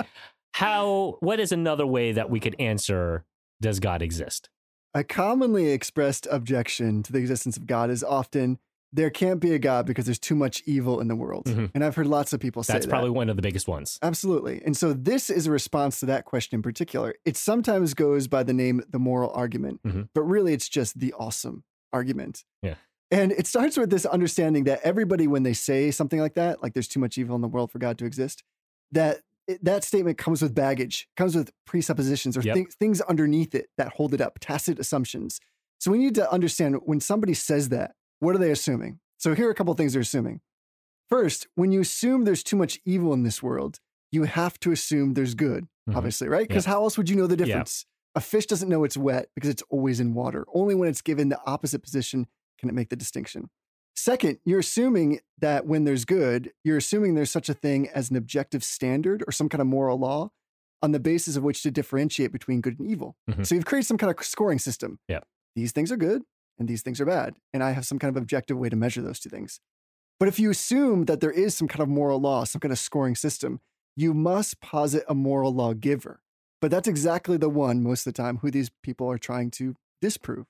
how? 0.53 1.17
What 1.19 1.39
is 1.39 1.51
another 1.51 1.85
way 1.85 2.11
that 2.13 2.29
we 2.29 2.39
could 2.39 2.55
answer? 2.59 3.25
Does 3.61 3.79
God 3.79 4.01
exist? 4.01 4.49
A 4.93 5.03
commonly 5.03 5.69
expressed 5.69 6.27
objection 6.31 7.01
to 7.03 7.11
the 7.11 7.19
existence 7.19 7.57
of 7.57 7.65
God 7.67 7.89
is 7.89 8.03
often 8.03 8.59
there 8.95 9.09
can't 9.09 9.39
be 9.39 9.53
a 9.53 9.59
God 9.59 9.85
because 9.87 10.05
there's 10.05 10.19
too 10.19 10.35
much 10.35 10.61
evil 10.67 10.99
in 11.01 11.07
the 11.07 11.15
world. 11.15 11.45
Mhm. 11.45 11.71
And 11.73 11.83
I've 11.83 11.95
heard 11.95 12.05
lots 12.07 12.31
of 12.31 12.39
people 12.39 12.61
say 12.63 12.73
That's 12.73 12.85
that. 12.85 12.89
probably 12.91 13.09
one 13.09 13.27
of 13.27 13.35
the 13.35 13.41
biggest 13.41 13.67
ones. 13.67 13.97
Absolutely. 14.03 14.61
And 14.63 14.77
so 14.77 14.93
this 14.93 15.29
is 15.31 15.47
a 15.47 15.51
response 15.51 15.99
to 16.01 16.05
that 16.05 16.25
question 16.25 16.57
in 16.57 16.61
particular. 16.61 17.15
It 17.25 17.35
sometimes 17.35 17.95
goes 17.95 18.27
by 18.27 18.43
the 18.43 18.53
name 18.53 18.83
the 18.87 18.99
moral 18.99 19.31
argument, 19.31 19.81
Mhm. 19.83 20.09
but 20.13 20.21
really 20.21 20.53
it's 20.53 20.69
just 20.69 20.99
the 20.99 21.11
awesome 21.13 21.63
argument. 21.91 22.45
Yeah. 22.61 22.75
And 23.09 23.31
it 23.31 23.47
starts 23.47 23.77
with 23.77 23.89
this 23.89 24.05
understanding 24.05 24.63
that 24.65 24.79
everybody, 24.83 25.27
when 25.27 25.43
they 25.43 25.53
say 25.53 25.89
something 25.91 26.19
like 26.19 26.35
that, 26.35 26.61
like 26.63 26.73
there's 26.73 26.87
too 26.87 26.99
much 26.99 27.17
evil 27.17 27.35
in 27.35 27.41
the 27.41 27.47
world 27.47 27.71
for 27.71 27.79
God 27.79 27.97
to 27.97 28.05
exist, 28.05 28.43
that 28.91 29.21
it, 29.47 29.63
that 29.65 29.83
statement 29.83 30.17
comes 30.17 30.41
with 30.41 30.55
baggage, 30.55 31.09
comes 31.17 31.35
with 31.35 31.51
presuppositions 31.65 32.37
or 32.37 32.41
Yep. 32.41 32.55
thi- 32.55 32.67
things 32.79 33.01
underneath 33.01 33.53
it 33.55 33.69
that 33.77 33.93
hold 33.93 34.13
it 34.13 34.21
up, 34.21 34.37
tacit 34.39 34.79
assumptions. 34.79 35.39
So 35.79 35.91
we 35.91 35.97
need 35.97 36.15
to 36.15 36.31
understand 36.31 36.77
when 36.85 36.99
somebody 37.01 37.33
says 37.33 37.69
that, 37.69 37.95
what 38.23 38.35
are 38.35 38.39
they 38.39 38.51
assuming? 38.51 38.99
So 39.17 39.35
here 39.35 39.47
are 39.47 39.51
a 39.51 39.55
couple 39.55 39.71
of 39.71 39.77
things 39.77 39.93
they're 39.93 40.01
assuming. 40.01 40.41
First, 41.09 41.47
when 41.55 41.71
you 41.71 41.81
assume 41.81 42.23
there's 42.23 42.43
too 42.43 42.55
much 42.55 42.79
evil 42.85 43.13
in 43.13 43.23
this 43.23 43.43
world, 43.43 43.79
you 44.11 44.23
have 44.23 44.59
to 44.61 44.71
assume 44.71 45.13
there's 45.13 45.35
good, 45.35 45.67
Mhm. 45.89 45.95
obviously, 45.95 46.27
right? 46.27 46.47
Because 46.47 46.65
how 46.65 46.83
else 46.83 46.97
would 46.97 47.09
you 47.09 47.15
know 47.15 47.27
the 47.27 47.37
Yeah. 47.37 47.45
difference? 47.45 47.85
A 48.15 48.21
fish 48.21 48.45
doesn't 48.45 48.69
know 48.69 48.83
it's 48.83 48.97
wet 48.97 49.29
because 49.35 49.49
it's 49.49 49.63
always 49.69 49.99
in 49.99 50.13
water. 50.13 50.45
Only 50.53 50.75
when 50.75 50.89
it's 50.89 51.01
given 51.01 51.29
the 51.29 51.41
opposite 51.45 51.79
position 51.83 52.27
can 52.59 52.69
it 52.69 52.73
make 52.73 52.89
the 52.89 52.95
distinction. 52.95 53.49
Second, 53.95 54.39
you're 54.45 54.59
assuming 54.59 55.19
that 55.39 55.65
when 55.67 55.83
there's 55.83 56.05
good, 56.05 56.51
you're 56.63 56.77
assuming 56.77 57.15
there's 57.15 57.29
such 57.31 57.49
a 57.49 57.53
thing 57.53 57.89
as 57.89 58.09
an 58.09 58.15
objective 58.15 58.63
standard 58.63 59.23
or 59.27 59.31
some 59.31 59.49
kind 59.49 59.61
of 59.61 59.67
moral 59.67 59.97
law 59.97 60.31
on 60.81 60.91
the 60.91 60.99
basis 60.99 61.35
of 61.35 61.43
which 61.43 61.61
to 61.63 61.71
differentiate 61.71 62.31
between 62.31 62.59
good 62.61 62.79
and 62.79 62.87
evil. 62.89 63.15
Mhm. 63.29 63.45
So 63.45 63.55
you've 63.55 63.65
created 63.65 63.87
some 63.87 63.97
kind 63.97 64.11
of 64.15 64.25
scoring 64.25 64.59
system. 64.59 64.99
Yeah. 65.07 65.21
These 65.55 65.71
things 65.71 65.91
are 65.91 65.97
good 65.97 66.23
and 66.59 66.67
these 66.67 66.81
things 66.81 67.01
are 67.01 67.05
bad. 67.05 67.35
And 67.53 67.63
I 67.63 67.71
have 67.71 67.85
some 67.85 67.99
kind 67.99 68.15
of 68.15 68.21
objective 68.21 68.57
way 68.57 68.69
to 68.69 68.75
measure 68.75 69.01
those 69.01 69.19
two 69.19 69.29
things. 69.29 69.59
But 70.19 70.27
if 70.27 70.39
you 70.39 70.49
assume 70.49 71.05
that 71.05 71.19
there 71.19 71.31
is 71.31 71.55
some 71.55 71.67
kind 71.67 71.81
of 71.81 71.89
moral 71.89 72.19
law, 72.19 72.43
some 72.43 72.59
kind 72.59 72.71
of 72.71 72.79
scoring 72.79 73.15
system, 73.15 73.59
you 73.95 74.13
must 74.13 74.61
posit 74.61 75.03
a 75.07 75.15
moral 75.15 75.53
law 75.53 75.73
giver. 75.73 76.21
But 76.61 76.71
that's 76.71 76.87
exactly 76.87 77.37
the 77.37 77.49
one 77.49 77.83
most 77.83 78.07
of 78.07 78.13
the 78.13 78.21
time 78.21 78.37
who 78.37 78.49
these 78.49 78.71
people 78.83 79.09
are 79.11 79.17
trying 79.17 79.51
to 79.51 79.75
disprove. 80.01 80.45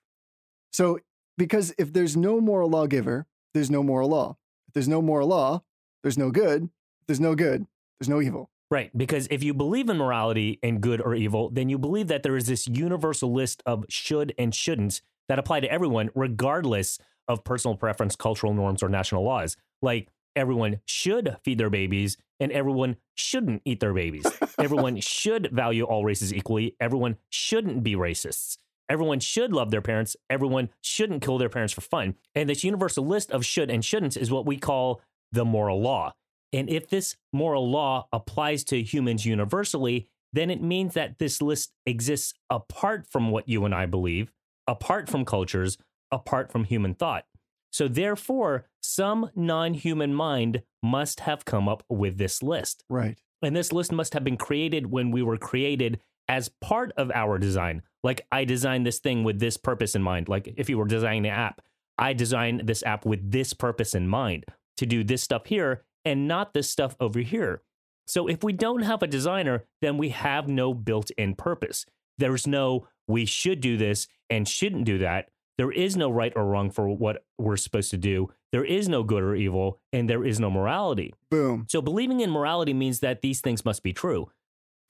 So, 0.71 0.99
because 1.37 1.73
if 1.77 1.91
there's 1.91 2.15
no 2.15 2.39
moral 2.39 2.69
lawgiver, 2.69 3.25
there's 3.53 3.71
no 3.71 3.81
moral 3.81 4.09
law. 4.09 4.37
If 4.67 4.73
there's 4.75 4.87
no 4.87 5.01
moral 5.01 5.29
law, 5.29 5.63
there's 6.03 6.17
no 6.17 6.29
good. 6.29 6.63
If 7.01 7.07
there's 7.07 7.19
no 7.19 7.33
good, 7.33 7.65
there's 7.99 8.09
no 8.09 8.21
evil. 8.21 8.51
Right. 8.69 8.95
Because 8.95 9.27
if 9.31 9.43
you 9.43 9.53
believe 9.53 9.89
in 9.89 9.97
morality 9.97 10.59
and 10.63 10.81
good 10.81 11.01
or 11.01 11.15
evil, 11.15 11.49
then 11.49 11.69
you 11.69 11.77
believe 11.77 12.07
that 12.07 12.23
there 12.23 12.35
is 12.35 12.47
this 12.47 12.67
universal 12.67 13.31
list 13.31 13.61
of 13.65 13.85
should 13.89 14.33
and 14.37 14.51
shouldn'ts 14.51 15.01
that 15.29 15.39
apply 15.39 15.61
to 15.61 15.71
everyone, 15.71 16.09
regardless 16.15 16.99
of 17.27 17.43
personal 17.43 17.75
preference, 17.75 18.15
cultural 18.15 18.53
norms, 18.53 18.83
or 18.83 18.89
national 18.89 19.23
laws. 19.23 19.55
Like 19.81 20.09
everyone 20.35 20.79
should 20.85 21.37
feed 21.43 21.57
their 21.57 21.69
babies 21.69 22.17
and 22.39 22.51
everyone 22.51 22.97
shouldn't 23.15 23.61
eat 23.65 23.79
their 23.79 23.93
babies. 23.93 24.25
everyone 24.59 24.99
should 24.99 25.49
value 25.51 25.83
all 25.83 26.03
races 26.03 26.33
equally. 26.33 26.75
Everyone 26.79 27.17
shouldn't 27.29 27.83
be 27.83 27.95
racists. 27.95 28.57
Everyone 28.89 29.19
should 29.19 29.53
love 29.53 29.71
their 29.71 29.81
parents. 29.81 30.15
Everyone 30.29 30.69
shouldn't 30.81 31.21
kill 31.21 31.37
their 31.37 31.49
parents 31.49 31.73
for 31.73 31.81
fun. 31.81 32.15
And 32.35 32.49
this 32.49 32.63
universal 32.63 33.05
list 33.05 33.31
of 33.31 33.45
should 33.45 33.69
and 33.69 33.81
shouldn'ts 33.81 34.17
is 34.17 34.29
what 34.29 34.45
we 34.45 34.57
call 34.57 35.01
the 35.31 35.45
moral 35.45 35.81
law. 35.81 36.13
And 36.51 36.69
if 36.69 36.89
this 36.89 37.15
moral 37.31 37.69
law 37.69 38.07
applies 38.11 38.63
to 38.65 38.83
humans 38.83 39.25
universally, 39.25 40.09
then 40.33 40.49
it 40.49 40.61
means 40.61 40.93
that 40.95 41.17
this 41.17 41.41
list 41.41 41.71
exists 41.85 42.33
apart 42.49 43.07
from 43.07 43.31
what 43.31 43.47
you 43.47 43.65
and 43.65 43.73
I 43.73 43.85
believe, 43.85 44.31
apart 44.67 45.09
from 45.09 45.25
cultures, 45.25 45.77
apart 46.11 46.51
from 46.51 46.63
human 46.65 46.93
thought. 46.93 47.25
So, 47.71 47.87
therefore, 47.87 48.67
some 48.81 49.31
non 49.35 49.73
human 49.73 50.13
mind 50.13 50.61
must 50.83 51.21
have 51.21 51.43
come 51.43 51.67
up 51.67 51.83
with 51.89 52.17
this 52.17 52.43
list. 52.43 52.83
Right. 52.87 53.17
And 53.41 53.55
this 53.55 53.73
list 53.73 53.91
must 53.91 54.13
have 54.13 54.23
been 54.23 54.37
created 54.37 54.91
when 54.91 55.11
we 55.11 55.23
were 55.23 55.37
created 55.37 55.99
as 56.29 56.49
part 56.61 56.91
of 56.95 57.11
our 57.11 57.37
design. 57.39 57.81
Like, 58.03 58.25
I 58.31 58.45
designed 58.45 58.85
this 58.85 58.99
thing 58.99 59.23
with 59.23 59.39
this 59.39 59.57
purpose 59.57 59.95
in 59.95 60.03
mind. 60.03 60.29
Like, 60.29 60.53
if 60.55 60.69
you 60.69 60.77
were 60.77 60.85
designing 60.85 61.25
an 61.25 61.31
app, 61.31 61.61
I 61.97 62.13
designed 62.13 62.67
this 62.67 62.83
app 62.83 63.05
with 63.05 63.31
this 63.31 63.53
purpose 63.53 63.95
in 63.95 64.07
mind 64.07 64.45
to 64.77 64.85
do 64.85 65.03
this 65.03 65.23
stuff 65.23 65.47
here 65.47 65.83
and 66.05 66.27
not 66.27 66.53
this 66.53 66.69
stuff 66.69 66.95
over 66.99 67.19
here. 67.19 67.63
So, 68.05 68.27
if 68.27 68.43
we 68.43 68.53
don't 68.53 68.83
have 68.83 69.01
a 69.01 69.07
designer, 69.07 69.65
then 69.81 69.97
we 69.97 70.09
have 70.09 70.47
no 70.47 70.75
built 70.75 71.09
in 71.11 71.33
purpose. 71.33 71.87
There's 72.19 72.45
no, 72.45 72.87
we 73.07 73.25
should 73.25 73.61
do 73.61 73.77
this 73.77 74.07
and 74.33 74.47
shouldn't 74.47 74.85
do 74.85 74.97
that. 74.97 75.29
There 75.59 75.71
is 75.71 75.95
no 75.95 76.09
right 76.09 76.33
or 76.35 76.45
wrong 76.45 76.71
for 76.71 76.89
what 76.89 77.23
we're 77.37 77.57
supposed 77.57 77.91
to 77.91 77.97
do. 77.97 78.31
There 78.51 78.65
is 78.65 78.89
no 78.89 79.03
good 79.03 79.21
or 79.21 79.35
evil, 79.35 79.79
and 79.91 80.09
there 80.09 80.25
is 80.25 80.39
no 80.39 80.49
morality. 80.49 81.13
Boom. 81.29 81.67
So 81.69 81.81
believing 81.81 82.19
in 82.19 82.31
morality 82.31 82.73
means 82.73 82.99
that 83.01 83.21
these 83.21 83.41
things 83.41 83.63
must 83.63 83.83
be 83.83 83.93
true. 83.93 84.31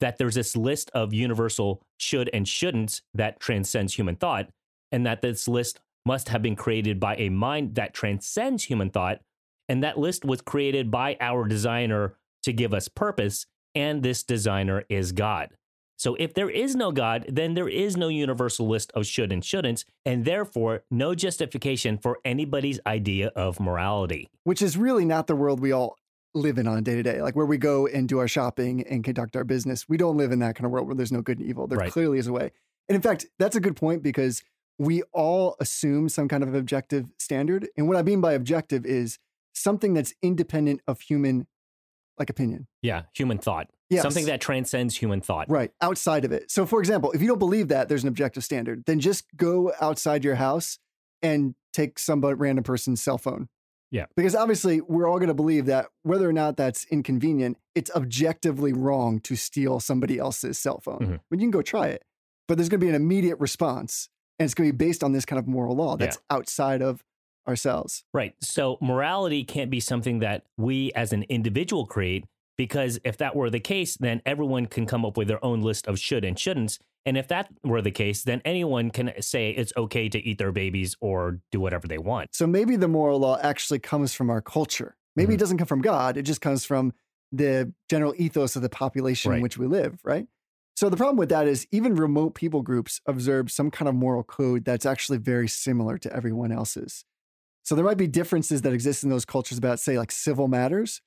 That 0.00 0.16
there's 0.16 0.34
this 0.34 0.56
list 0.56 0.90
of 0.94 1.12
universal 1.12 1.82
should 1.98 2.30
and 2.32 2.46
shouldn'ts 2.46 3.02
that 3.12 3.38
transcends 3.38 3.94
human 3.94 4.16
thought, 4.16 4.48
and 4.90 5.04
that 5.04 5.20
this 5.20 5.46
list 5.46 5.80
must 6.06 6.30
have 6.30 6.40
been 6.40 6.56
created 6.56 6.98
by 6.98 7.16
a 7.16 7.28
mind 7.28 7.74
that 7.74 7.92
transcends 7.92 8.64
human 8.64 8.88
thought. 8.88 9.20
And 9.68 9.82
that 9.82 9.98
list 9.98 10.24
was 10.24 10.40
created 10.40 10.90
by 10.90 11.16
our 11.20 11.46
designer 11.46 12.16
to 12.42 12.52
give 12.52 12.72
us 12.72 12.88
purpose, 12.88 13.46
and 13.74 14.02
this 14.02 14.22
designer 14.22 14.84
is 14.88 15.12
God. 15.12 15.50
So 15.96 16.16
if 16.16 16.34
there 16.34 16.50
is 16.50 16.74
no 16.74 16.92
God, 16.92 17.24
then 17.28 17.54
there 17.54 17.68
is 17.68 17.96
no 17.96 18.08
universal 18.08 18.68
list 18.68 18.90
of 18.92 19.06
should 19.06 19.32
and 19.32 19.42
shouldn'ts, 19.42 19.84
and 20.04 20.24
therefore 20.24 20.82
no 20.90 21.14
justification 21.14 21.98
for 21.98 22.18
anybody's 22.24 22.80
idea 22.86 23.28
of 23.28 23.60
morality. 23.60 24.28
Which 24.42 24.60
is 24.60 24.76
really 24.76 25.04
not 25.04 25.26
the 25.26 25.36
world 25.36 25.60
we 25.60 25.72
all 25.72 25.96
live 26.34 26.58
in 26.58 26.66
on 26.66 26.76
a 26.78 26.82
day 26.82 26.96
to 26.96 27.02
day. 27.02 27.22
Like 27.22 27.36
where 27.36 27.46
we 27.46 27.58
go 27.58 27.86
and 27.86 28.08
do 28.08 28.18
our 28.18 28.28
shopping 28.28 28.84
and 28.88 29.04
conduct 29.04 29.36
our 29.36 29.44
business. 29.44 29.88
We 29.88 29.96
don't 29.96 30.16
live 30.16 30.32
in 30.32 30.40
that 30.40 30.56
kind 30.56 30.66
of 30.66 30.72
world 30.72 30.86
where 30.88 30.96
there's 30.96 31.12
no 31.12 31.22
good 31.22 31.38
and 31.38 31.48
evil. 31.48 31.66
There 31.66 31.78
Right. 31.78 31.92
clearly 31.92 32.18
is 32.18 32.26
a 32.26 32.32
way. 32.32 32.50
And 32.88 32.96
in 32.96 33.02
fact, 33.02 33.26
that's 33.38 33.54
a 33.54 33.60
good 33.60 33.76
point 33.76 34.02
because 34.02 34.42
we 34.76 35.02
all 35.12 35.56
assume 35.60 36.08
some 36.08 36.26
kind 36.26 36.42
of 36.42 36.54
objective 36.54 37.06
standard. 37.18 37.68
And 37.76 37.86
what 37.86 37.96
I 37.96 38.02
mean 38.02 38.20
by 38.20 38.32
objective 38.32 38.84
is 38.84 39.18
something 39.52 39.94
that's 39.94 40.12
independent 40.22 40.80
of 40.88 41.00
human 41.00 41.46
like 42.18 42.30
opinion. 42.30 42.66
Yeah, 42.82 43.02
human 43.14 43.38
thought. 43.38 43.68
Yes. 43.94 44.02
Something 44.02 44.26
that 44.26 44.40
transcends 44.40 44.96
human 44.96 45.20
thought. 45.20 45.48
Right. 45.48 45.72
Outside 45.80 46.24
of 46.24 46.32
it. 46.32 46.50
So, 46.50 46.66
for 46.66 46.80
example, 46.80 47.12
if 47.12 47.22
you 47.22 47.28
don't 47.28 47.38
believe 47.38 47.68
that 47.68 47.88
there's 47.88 48.02
an 48.02 48.08
objective 48.08 48.44
standard, 48.44 48.84
then 48.86 49.00
just 49.00 49.24
go 49.36 49.72
outside 49.80 50.24
your 50.24 50.34
house 50.36 50.78
and 51.22 51.54
take 51.72 51.98
some 51.98 52.20
random 52.20 52.64
person's 52.64 53.00
cell 53.02 53.18
phone. 53.18 53.48
Yeah. 53.90 54.06
Because 54.16 54.34
obviously, 54.34 54.80
we're 54.80 55.08
all 55.08 55.18
going 55.18 55.28
to 55.28 55.34
believe 55.34 55.66
that 55.66 55.86
whether 56.02 56.28
or 56.28 56.32
not 56.32 56.56
that's 56.56 56.84
inconvenient, 56.86 57.58
it's 57.74 57.90
objectively 57.94 58.72
wrong 58.72 59.20
to 59.20 59.36
steal 59.36 59.80
somebody 59.80 60.18
else's 60.18 60.58
cell 60.58 60.80
phone. 60.80 60.98
Mhm. 61.00 61.20
But 61.30 61.38
you 61.38 61.44
can 61.44 61.50
go 61.50 61.62
try 61.62 61.88
it. 61.88 62.02
But 62.48 62.58
there's 62.58 62.68
going 62.68 62.80
to 62.80 62.84
be 62.84 62.88
an 62.88 62.96
immediate 62.96 63.38
response. 63.38 64.08
And 64.38 64.44
it's 64.44 64.54
going 64.54 64.68
to 64.68 64.72
be 64.72 64.84
based 64.84 65.04
on 65.04 65.12
this 65.12 65.24
kind 65.24 65.38
of 65.38 65.46
moral 65.46 65.76
law 65.76 65.96
that's 65.96 66.18
outside 66.28 66.82
of 66.82 67.04
ourselves. 67.46 68.02
Right. 68.12 68.34
So 68.40 68.78
morality 68.80 69.44
can't 69.44 69.70
be 69.70 69.78
something 69.78 70.18
that 70.18 70.44
we 70.56 70.90
as 70.94 71.12
an 71.12 71.22
individual 71.28 71.86
create 71.86 72.24
because 72.56 72.98
if 73.04 73.16
that 73.18 73.34
were 73.36 73.50
the 73.50 73.60
case, 73.60 73.96
then 73.96 74.22
everyone 74.24 74.66
can 74.66 74.86
come 74.86 75.04
up 75.04 75.16
with 75.16 75.28
their 75.28 75.44
own 75.44 75.62
list 75.62 75.86
of 75.86 75.98
should 75.98 76.24
and 76.24 76.36
shouldn'ts. 76.36 76.78
And 77.06 77.18
if 77.18 77.28
that 77.28 77.50
were 77.62 77.82
the 77.82 77.90
case, 77.90 78.22
then 78.22 78.40
anyone 78.44 78.90
can 78.90 79.12
say 79.20 79.50
it's 79.50 79.72
okay 79.76 80.08
to 80.08 80.18
eat 80.18 80.38
their 80.38 80.52
babies 80.52 80.96
or 81.00 81.40
do 81.52 81.60
whatever 81.60 81.86
they 81.86 81.98
want. 81.98 82.34
So 82.34 82.46
maybe 82.46 82.76
the 82.76 82.88
moral 82.88 83.18
law 83.18 83.38
actually 83.42 83.78
comes 83.80 84.14
from 84.14 84.30
our 84.30 84.40
culture. 84.40 84.96
Maybe 85.16 85.32
Mhm. 85.32 85.36
it 85.36 85.40
doesn't 85.40 85.58
come 85.58 85.66
from 85.66 85.82
God. 85.82 86.16
It 86.16 86.22
just 86.22 86.40
comes 86.40 86.64
from 86.64 86.92
the 87.30 87.72
general 87.90 88.14
ethos 88.16 88.56
of 88.56 88.62
the 88.62 88.68
population 88.68 89.32
in 89.32 89.42
which 89.42 89.58
we 89.58 89.66
live, 89.66 89.98
right? 90.04 90.26
So 90.76 90.88
the 90.88 90.96
problem 90.96 91.16
with 91.16 91.28
that 91.28 91.46
is 91.46 91.66
even 91.70 91.94
remote 91.94 92.34
people 92.34 92.62
groups 92.62 93.00
observe 93.06 93.50
some 93.50 93.70
kind 93.70 93.88
of 93.88 93.94
moral 93.94 94.24
code 94.24 94.64
that's 94.64 94.86
actually 94.86 95.18
very 95.18 95.46
similar 95.46 95.98
to 95.98 96.12
everyone 96.14 96.50
else's. 96.52 97.04
So 97.64 97.74
there 97.74 97.84
might 97.84 97.96
be 97.96 98.06
differences 98.06 98.62
that 98.62 98.72
exist 98.72 99.04
in 99.04 99.10
those 99.10 99.24
cultures 99.24 99.58
about, 99.58 99.78
say, 99.78 99.98
like 99.98 100.10
civil 100.10 100.48
matters. 100.48 101.00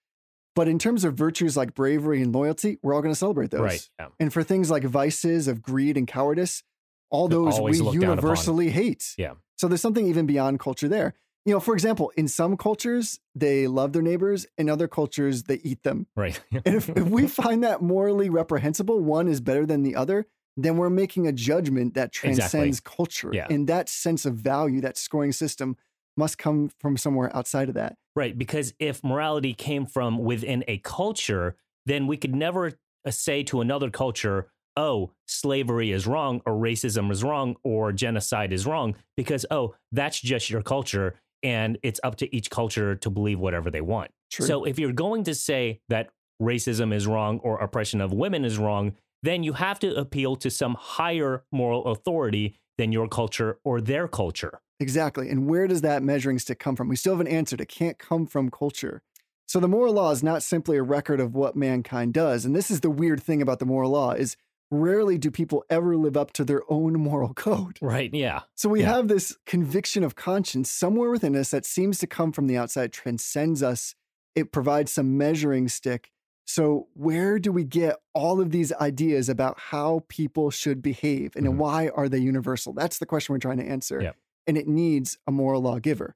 But 0.57 0.67
in 0.67 0.79
terms 0.79 1.03
of 1.03 1.13
virtues 1.13 1.55
like 1.55 1.75
bravery 1.75 2.19
and 2.19 2.33
loyalty, 2.33 2.79
we're 2.81 2.95
all 2.95 3.01
going 3.03 3.13
to 3.13 3.19
celebrate 3.19 3.51
those. 3.51 3.61
Right. 3.61 3.89
Yeah. 3.99 4.07
And 4.19 4.33
for 4.33 4.41
things 4.41 4.71
like 4.71 4.83
vices 4.83 5.47
of 5.47 5.61
greed 5.61 5.97
and 5.97 6.07
cowardice, 6.07 6.63
all 7.11 7.27
those 7.27 7.61
we 7.61 7.73
looked 7.73 7.93
down 7.93 8.05
upon. 8.05 8.17
universally 8.17 8.71
hate. 8.71 9.13
Yeah. 9.19 9.33
So 9.57 9.67
there's 9.67 9.81
something 9.81 10.07
even 10.07 10.25
beyond 10.25 10.59
culture 10.59 10.87
there. 10.87 11.13
You 11.45 11.53
know, 11.53 11.59
for 11.59 11.75
example, 11.75 12.11
in 12.17 12.27
some 12.27 12.57
cultures, 12.57 13.19
they 13.35 13.67
love 13.67 13.93
their 13.93 14.01
neighbors. 14.01 14.47
In 14.57 14.67
other 14.67 14.87
cultures, 14.87 15.43
they 15.43 15.59
eat 15.63 15.83
them. 15.83 16.07
Right. 16.15 16.39
And 16.65 16.75
if, 16.75 16.89
if 16.89 17.03
we 17.03 17.27
find 17.27 17.63
that 17.63 17.83
morally 17.83 18.31
reprehensible, 18.31 18.99
one 18.99 19.27
is 19.27 19.39
better 19.39 19.63
than 19.63 19.83
the 19.83 19.95
other, 19.95 20.25
then 20.57 20.77
we're 20.77 20.89
making 20.89 21.27
a 21.27 21.31
judgment 21.31 21.93
that 21.93 22.11
transcends 22.11 22.79
culture. 22.79 23.29
Yeah. 23.31 23.45
And 23.47 23.67
that 23.67 23.89
sense 23.89 24.25
of 24.25 24.33
value, 24.33 24.81
that 24.81 24.97
scoring 24.97 25.33
system, 25.33 25.77
must 26.17 26.37
come 26.37 26.71
from 26.79 26.97
somewhere 26.97 27.35
outside 27.35 27.69
of 27.69 27.75
that. 27.75 27.95
Right, 28.15 28.37
because 28.37 28.73
if 28.79 29.03
morality 29.03 29.53
came 29.53 29.85
from 29.85 30.17
within 30.17 30.63
a 30.67 30.79
culture, 30.79 31.55
then 31.85 32.07
we 32.07 32.17
could 32.17 32.35
never 32.35 32.73
uh, 33.05 33.11
say 33.11 33.43
to 33.43 33.61
another 33.61 33.89
culture, 33.89 34.47
oh, 34.75 35.11
slavery 35.27 35.91
is 35.91 36.05
wrong, 36.05 36.41
or 36.45 36.53
racism 36.53 37.11
is 37.11 37.23
wrong, 37.23 37.55
or 37.63 37.91
genocide 37.91 38.51
is 38.51 38.65
wrong, 38.65 38.95
because, 39.15 39.45
oh, 39.51 39.75
that's 39.91 40.19
just 40.19 40.49
your 40.49 40.61
culture. 40.61 41.15
And 41.43 41.77
it's 41.83 41.99
up 42.03 42.15
to 42.17 42.35
each 42.35 42.49
culture 42.49 42.95
to 42.95 43.09
believe 43.09 43.39
whatever 43.39 43.69
they 43.69 43.81
want. 43.81 44.11
True. 44.31 44.45
So 44.45 44.65
if 44.65 44.79
you're 44.79 44.91
going 44.91 45.23
to 45.25 45.35
say 45.35 45.79
that 45.89 46.09
racism 46.41 46.93
is 46.93 47.05
wrong 47.07 47.39
or 47.39 47.59
oppression 47.59 48.01
of 48.01 48.11
women 48.11 48.43
is 48.43 48.57
wrong, 48.57 48.93
then 49.23 49.43
you 49.43 49.53
have 49.53 49.79
to 49.79 49.95
appeal 49.95 50.35
to 50.37 50.49
some 50.49 50.75
higher 50.79 51.43
moral 51.51 51.85
authority 51.85 52.55
than 52.77 52.91
your 52.91 53.07
culture 53.07 53.57
or 53.63 53.81
their 53.81 54.07
culture. 54.07 54.59
Exactly. 54.79 55.29
And 55.29 55.47
where 55.47 55.67
does 55.67 55.81
that 55.81 56.03
measuring 56.03 56.39
stick 56.39 56.59
come 56.59 56.75
from? 56.75 56.87
We 56.87 56.95
still 56.95 57.13
haven't 57.13 57.27
answered. 57.27 57.61
It 57.61 57.67
can't 57.69 57.97
come 57.97 58.27
from 58.27 58.51
culture. 58.51 59.01
So 59.47 59.59
the 59.59 59.67
moral 59.67 59.93
law 59.93 60.11
is 60.11 60.21
not 60.21 60.43
simply 60.43 60.77
a 60.77 60.83
record 60.83 61.19
of 61.19 61.33
what 61.33 61.55
mankind 61.55 62.13
does. 62.13 62.45
And 62.45 62.55
this 62.55 62.69
is 62.69 62.81
the 62.81 62.89
weird 62.89 63.23
thing 63.23 63.41
about 63.41 63.59
the 63.59 63.65
moral 63.65 63.91
law 63.91 64.11
is 64.11 64.35
rarely 64.69 65.17
do 65.17 65.31
people 65.31 65.63
ever 65.69 65.95
live 65.95 66.17
up 66.17 66.33
to 66.33 66.43
their 66.43 66.61
own 66.69 66.93
moral 66.99 67.33
code. 67.33 67.79
Right. 67.81 68.13
Yeah. 68.13 68.41
So 68.55 68.69
we 68.69 68.81
Yeah. 68.81 68.93
have 68.95 69.07
this 69.07 69.37
conviction 69.45 70.03
of 70.03 70.15
conscience 70.15 70.69
somewhere 70.69 71.09
within 71.09 71.35
us 71.35 71.51
that 71.51 71.65
seems 71.65 71.97
to 71.99 72.07
come 72.07 72.31
from 72.31 72.47
the 72.47 72.57
outside, 72.57 72.91
transcends 72.91 73.63
us. 73.63 73.95
It 74.35 74.51
provides 74.51 74.91
some 74.91 75.17
measuring 75.17 75.69
stick. 75.69 76.11
So 76.47 76.87
where 76.93 77.39
do 77.39 77.51
we 77.51 77.65
get 77.65 77.97
all 78.13 78.39
of 78.39 78.51
these 78.51 78.71
ideas 78.73 79.27
about 79.27 79.59
how 79.59 80.03
people 80.07 80.49
should 80.49 80.81
behave 80.81 81.35
and 81.35 81.45
Mhm. 81.45 81.57
why 81.57 81.89
are 81.89 82.07
they 82.07 82.19
universal? 82.19 82.71
That's 82.73 82.97
the 82.99 83.05
question 83.05 83.33
we're 83.33 83.39
trying 83.39 83.57
to 83.57 83.65
answer. 83.67 84.01
Yep. 84.01 84.15
And 84.47 84.57
it 84.57 84.67
needs 84.67 85.17
a 85.27 85.31
moral 85.31 85.61
law 85.61 85.79
giver. 85.79 86.15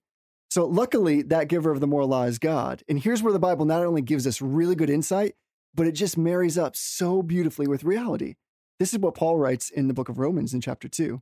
So 0.49 0.65
luckily, 0.65 1.21
that 1.23 1.47
giver 1.49 1.71
of 1.71 1.79
the 1.81 1.87
moral 1.87 2.07
law 2.07 2.23
is 2.23 2.39
God. 2.39 2.81
And 2.87 2.99
here's 2.99 3.21
where 3.21 3.33
the 3.33 3.39
Bible 3.39 3.65
not 3.65 3.85
only 3.85 4.01
gives 4.01 4.25
us 4.25 4.41
really 4.41 4.75
good 4.75 4.89
insight, 4.89 5.35
but 5.75 5.85
it 5.87 5.93
just 5.93 6.17
marries 6.17 6.57
up 6.57 6.75
so 6.75 7.21
beautifully 7.21 7.67
with 7.67 7.83
reality. 7.83 8.35
This 8.79 8.93
is 8.93 8.99
what 8.99 9.15
Paul 9.15 9.37
writes 9.37 9.69
in 9.69 9.87
the 9.87 9.93
book 9.93 10.09
of 10.09 10.17
Romans 10.17 10.53
in 10.53 10.61
chapter 10.61 10.87
2. 10.87 11.21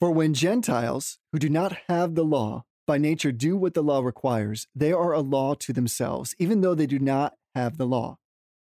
For 0.00 0.10
when 0.12 0.34
Gentiles 0.34 1.18
who 1.32 1.38
do 1.38 1.48
not 1.48 1.76
have 1.88 2.14
the 2.14 2.24
law 2.24 2.64
by 2.86 2.98
nature 2.98 3.32
do 3.32 3.56
what 3.56 3.74
the 3.74 3.82
law 3.82 4.00
requires, 4.00 4.66
they 4.74 4.92
are 4.92 5.12
a 5.12 5.20
law 5.20 5.54
to 5.54 5.72
themselves, 5.72 6.34
even 6.38 6.60
though 6.60 6.74
they 6.74 6.86
do 6.86 6.98
not 6.98 7.34
have 7.54 7.78
the 7.78 7.86
law. 7.86 8.18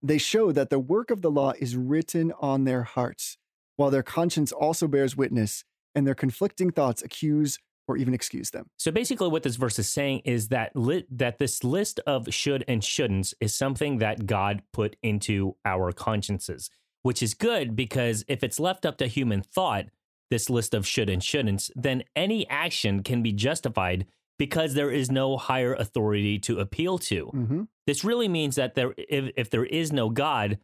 They 0.04 0.18
show 0.18 0.52
that 0.52 0.68
the 0.68 0.78
work 0.78 1.10
of 1.10 1.22
the 1.22 1.30
law 1.30 1.54
is 1.58 1.78
written 1.78 2.30
on 2.38 2.64
their 2.64 2.82
hearts, 2.82 3.38
while 3.76 3.90
their 3.90 4.02
conscience 4.02 4.52
also 4.52 4.86
bears 4.86 5.16
witness, 5.16 5.64
and 5.94 6.06
their 6.06 6.14
conflicting 6.14 6.70
thoughts 6.70 7.00
accuse 7.00 7.58
or 7.88 7.96
even 7.96 8.12
excuse 8.12 8.50
them. 8.50 8.66
So 8.76 8.90
basically, 8.90 9.28
what 9.28 9.44
this 9.44 9.56
verse 9.56 9.78
is 9.78 9.90
saying 9.90 10.20
is 10.26 10.48
that 10.48 10.76
li- 10.76 11.06
that 11.10 11.38
this 11.38 11.64
list 11.64 12.00
of 12.06 12.32
should 12.34 12.66
and 12.68 12.82
shouldn'ts 12.82 13.32
is 13.40 13.54
something 13.54 13.96
that 13.98 14.26
God 14.26 14.60
put 14.74 14.96
into 15.02 15.56
our 15.64 15.90
consciences, 15.90 16.68
which 17.02 17.22
is 17.22 17.32
good 17.32 17.74
because 17.74 18.26
if 18.28 18.44
it's 18.44 18.60
left 18.60 18.84
up 18.84 18.98
to 18.98 19.06
human 19.06 19.40
thought, 19.40 19.86
this 20.30 20.50
list 20.50 20.74
of 20.74 20.86
should 20.86 21.08
and 21.08 21.22
shouldn'ts, 21.22 21.70
then 21.74 22.04
any 22.14 22.46
action 22.50 23.02
can 23.02 23.22
be 23.22 23.32
justified 23.32 24.04
because 24.38 24.74
there 24.74 24.90
is 24.90 25.10
no 25.10 25.36
higher 25.36 25.74
authority 25.74 26.38
to 26.40 26.58
appeal 26.58 26.98
to. 26.98 27.26
Mhm. 27.34 27.68
This 27.86 28.04
really 28.04 28.28
means 28.28 28.56
that 28.56 28.74
there, 28.74 28.94
if, 28.96 29.32
if 29.36 29.50
there 29.50 29.64
is 29.64 29.92
no 29.92 30.10
God, 30.10 30.58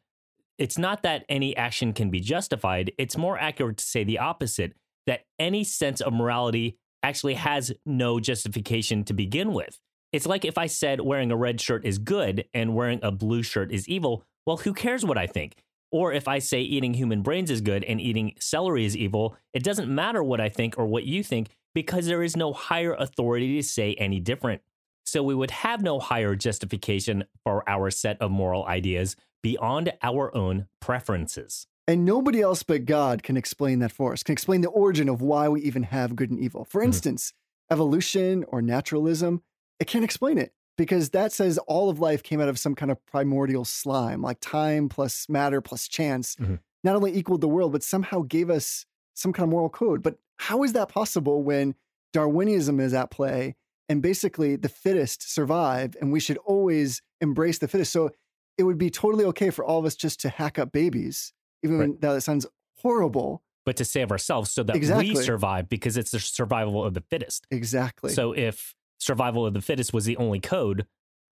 it's 0.59 0.77
not 0.79 1.03
that 1.03 1.25
any 1.29 1.57
action 1.57 1.93
can 1.93 2.11
be 2.11 2.21
justified. 2.21 2.93
It's 2.99 3.17
more 3.17 3.39
accurate 3.39 3.79
to 3.79 3.85
say 3.85 4.05
the 4.05 4.19
opposite 4.19 4.75
that 5.07 5.23
any 5.39 5.65
sense 5.65 6.01
of 6.01 6.13
morality 6.13 6.77
actually 7.03 7.35
has 7.35 7.73
no 7.87 8.21
justification 8.21 9.05
to 9.05 9.15
begin 9.15 9.53
with. 9.53 9.79
It's 10.13 10.27
like 10.27 10.45
if 10.45 10.59
I 10.59 10.67
said 10.67 11.01
wearing 11.01 11.31
a 11.31 11.37
red 11.37 11.61
shirt 11.61 11.87
is 11.87 11.99
good 11.99 12.45
and 12.53 12.75
wearing 12.75 13.01
a 13.03 13.11
blue 13.13 13.43
shirt 13.43 13.73
is 13.73 13.89
evil. 13.89 14.25
Well, 14.47 14.59
who 14.59 14.75
cares 14.75 15.05
what 15.05 15.17
I 15.17 15.27
think? 15.27 15.55
Or 15.93 16.13
if 16.13 16.29
I 16.29 16.39
say 16.41 16.61
eating 16.61 16.95
human 16.95 17.23
brains 17.23 17.51
is 17.51 17.61
good 17.61 17.85
and 17.85 18.01
eating 18.01 18.35
celery 18.39 18.85
is 18.85 18.97
evil, 18.97 19.37
it 19.55 19.63
doesn't 19.63 19.93
matter 19.93 20.23
what 20.23 20.41
I 20.41 20.49
think 20.49 20.79
or 20.79 20.87
what 20.87 21.05
you 21.05 21.23
think 21.23 21.49
because 21.75 22.07
there 22.07 22.23
is 22.23 22.37
no 22.37 22.53
higher 22.53 22.95
authority 22.95 23.57
to 23.57 23.63
say 23.63 23.95
any 23.95 24.21
different. 24.21 24.63
So 25.05 25.23
we 25.23 25.35
would 25.35 25.51
have 25.51 25.83
no 25.83 25.99
higher 25.99 26.37
justification 26.37 27.25
for 27.43 27.69
our 27.69 27.91
set 27.91 28.21
of 28.21 28.31
moral 28.31 28.65
ideas 28.67 29.17
beyond 29.43 29.93
our 30.03 30.35
own 30.37 30.67
preferences. 30.81 31.67
And 31.89 32.05
nobody 32.05 32.41
else 32.41 32.63
but 32.63 32.85
God 32.85 33.23
can 33.23 33.37
explain 33.37 33.79
that 33.81 33.91
for 33.91 34.13
us, 34.13 34.23
can 34.23 34.33
explain 34.35 34.61
the 34.61 34.69
origin 34.69 35.09
of 35.09 35.23
why 35.23 35.49
we 35.49 35.61
even 35.63 35.85
have 35.85 36.15
good 36.15 36.31
and 36.31 36.39
evil. 36.39 36.65
For 36.65 36.81
Mhm. 36.81 36.87
instance, 36.87 37.33
evolution 37.71 38.45
or 38.49 38.61
naturalism, 38.63 39.43
it 39.81 39.87
can't 39.87 40.05
explain 40.05 40.39
it 40.39 40.53
because 40.77 41.11
that 41.11 41.33
says 41.33 41.59
all 41.67 41.89
of 41.91 41.99
life 41.99 42.23
came 42.23 42.41
out 42.41 42.49
of 42.49 42.59
some 42.59 42.75
kind 42.75 42.93
of 42.93 43.05
primordial 43.07 43.65
slime, 43.65 44.23
like 44.23 44.39
time 44.41 44.89
plus 44.89 45.29
matter 45.29 45.61
plus 45.61 45.89
chance, 45.89 46.37
Mhm. 46.37 46.61
not 46.85 46.97
only 46.97 47.17
equaled 47.17 47.41
the 47.41 47.49
world, 47.49 47.73
but 47.73 47.83
somehow 47.83 48.21
gave 48.23 48.51
us 48.51 48.87
some 49.21 49.33
kind 49.33 49.45
of 49.45 49.51
moral 49.51 49.69
code. 49.69 50.03
But 50.03 50.19
how 50.39 50.63
is 50.63 50.73
that 50.73 50.89
possible 50.89 51.43
when 51.43 51.75
Darwinism 52.13 52.81
is 52.81 52.95
at 52.95 53.11
play 53.11 53.55
and 53.89 54.01
basically 54.03 54.57
the 54.57 54.69
fittest 54.69 55.33
survive 55.33 55.97
and 56.01 56.11
we 56.11 56.21
should 56.21 56.39
always 56.39 57.03
embrace 57.21 57.59
the 57.59 57.69
fittest? 57.69 57.93
So 57.93 58.11
it 58.59 58.65
would 58.65 58.79
be 58.79 58.91
totally 58.91 59.25
okay 59.27 59.51
for 59.51 59.65
all 59.65 59.79
of 59.79 59.85
us 59.85 59.95
just 59.95 60.21
to 60.21 60.29
hack 60.29 60.59
up 60.59 60.73
babies, 60.73 61.33
even 61.63 61.79
Right. 61.79 62.01
though 62.01 62.15
that 62.15 62.23
sounds 62.23 62.47
horrible. 62.79 63.43
But 63.67 63.77
to 63.77 63.85
save 63.85 64.11
ourselves 64.11 64.51
so 64.51 64.63
that 64.63 64.75
Exactly. 64.77 65.11
we 65.11 65.15
survive 65.17 65.69
because 65.69 65.97
it's 65.97 66.11
the 66.11 66.21
survival 66.21 66.83
of 66.85 66.95
the 66.95 67.03
fittest. 67.03 67.47
Exactly. 67.51 68.13
So 68.13 68.33
if 68.33 68.75
survival 68.99 69.47
of 69.47 69.55
the 69.55 69.61
fittest 69.61 69.93
was 69.93 70.07
the 70.07 70.17
only 70.17 70.41
code, 70.41 70.87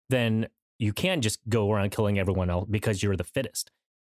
then 0.08 0.48
you 0.78 0.92
can 0.92 1.20
just 1.20 1.38
go 1.48 1.70
around 1.70 1.90
killing 1.90 2.18
everyone 2.18 2.50
else 2.50 2.66
because 2.70 3.02
you're 3.02 3.16
the 3.16 3.24
fittest. 3.24 3.70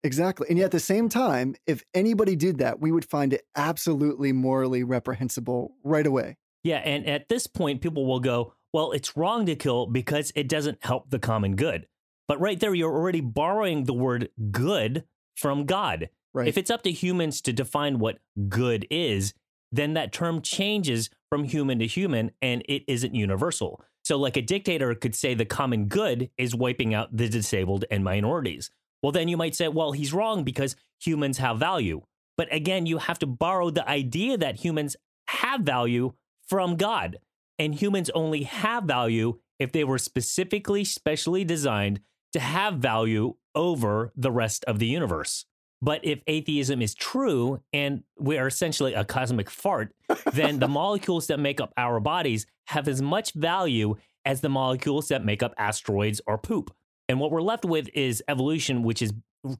Exactly. 0.04 0.46
And 0.50 0.58
yet 0.58 0.66
at 0.66 0.70
the 0.70 0.80
same 0.80 1.08
time, 1.08 1.56
if 1.66 1.82
anybody 1.94 2.36
did 2.36 2.58
that, 2.58 2.78
we 2.78 2.92
would 2.92 3.06
find 3.06 3.32
it 3.32 3.46
absolutely 3.56 4.32
morally 4.32 4.84
reprehensible 4.84 5.74
right 5.82 6.06
away. 6.06 6.36
Yeah, 6.62 6.78
and 6.78 7.06
at 7.06 7.28
this 7.28 7.46
point, 7.46 7.80
people 7.80 8.06
will 8.06 8.20
go, 8.20 8.54
well, 8.72 8.92
it's 8.92 9.16
wrong 9.16 9.46
to 9.46 9.56
kill 9.56 9.86
because 9.86 10.30
it 10.34 10.48
doesn't 10.48 10.84
help 10.84 11.10
the 11.10 11.18
common 11.18 11.56
good. 11.56 11.86
But 12.28 12.40
right 12.40 12.60
there, 12.60 12.74
you're 12.74 12.92
already 12.92 13.20
borrowing 13.20 13.84
the 13.84 13.92
word 13.94 14.28
good 14.50 15.04
from 15.36 15.64
God. 15.64 16.10
Right. 16.32 16.48
If 16.48 16.58
it's 16.58 16.70
up 16.70 16.82
to 16.82 16.90
humans 16.90 17.40
to 17.42 17.52
define 17.52 17.98
what 17.98 18.18
good 18.48 18.86
is, 18.90 19.34
then 19.72 19.94
that 19.94 20.12
term 20.12 20.42
changes 20.42 21.10
from 21.30 21.44
human 21.44 21.78
to 21.78 21.86
human 21.86 22.30
and 22.42 22.62
it 22.68 22.82
isn't 22.88 23.14
universal. 23.14 23.82
So, 24.02 24.18
like 24.18 24.36
a 24.36 24.42
dictator 24.42 24.94
could 24.94 25.14
say 25.14 25.34
the 25.34 25.44
common 25.44 25.86
good 25.86 26.30
is 26.36 26.54
wiping 26.54 26.92
out 26.94 27.16
the 27.16 27.28
disabled 27.28 27.84
and 27.90 28.04
minorities. 28.04 28.70
Well, 29.04 29.12
then 29.12 29.28
you 29.28 29.36
might 29.36 29.54
say, 29.54 29.68
well, 29.68 29.92
he's 29.92 30.14
wrong 30.14 30.44
because 30.44 30.76
humans 30.98 31.36
have 31.36 31.58
value. 31.58 32.00
But 32.38 32.50
again, 32.50 32.86
you 32.86 32.96
have 32.96 33.18
to 33.18 33.26
borrow 33.26 33.68
the 33.68 33.86
idea 33.86 34.38
that 34.38 34.64
humans 34.64 34.96
have 35.28 35.60
value 35.60 36.14
from 36.48 36.76
God. 36.76 37.18
And 37.58 37.74
humans 37.74 38.08
only 38.14 38.44
have 38.44 38.84
value 38.84 39.40
if 39.58 39.72
they 39.72 39.84
were 39.84 39.98
specifically, 39.98 40.84
specially 40.84 41.44
designed 41.44 42.00
to 42.32 42.40
have 42.40 42.76
value 42.76 43.34
over 43.54 44.10
the 44.16 44.32
rest 44.32 44.64
of 44.64 44.78
the 44.78 44.86
universe. 44.86 45.44
But 45.82 46.00
if 46.02 46.22
atheism 46.26 46.80
is 46.80 46.94
true 46.94 47.60
and 47.74 48.04
we 48.18 48.38
are 48.38 48.46
essentially 48.46 48.94
a 48.94 49.04
cosmic 49.04 49.50
fart, 49.50 49.94
then 50.32 50.60
the 50.60 50.68
molecules 50.80 51.26
that 51.26 51.38
make 51.38 51.60
up 51.60 51.74
our 51.76 52.00
bodies 52.00 52.46
have 52.68 52.88
as 52.88 53.02
much 53.02 53.34
value 53.34 53.96
as 54.24 54.40
the 54.40 54.48
molecules 54.48 55.08
that 55.08 55.26
make 55.26 55.42
up 55.42 55.52
asteroids 55.58 56.22
or 56.26 56.38
poop. 56.38 56.74
And 57.08 57.20
what 57.20 57.30
we're 57.30 57.42
left 57.42 57.64
with 57.64 57.88
is 57.94 58.22
evolution, 58.28 58.82
which 58.82 59.02
is 59.02 59.12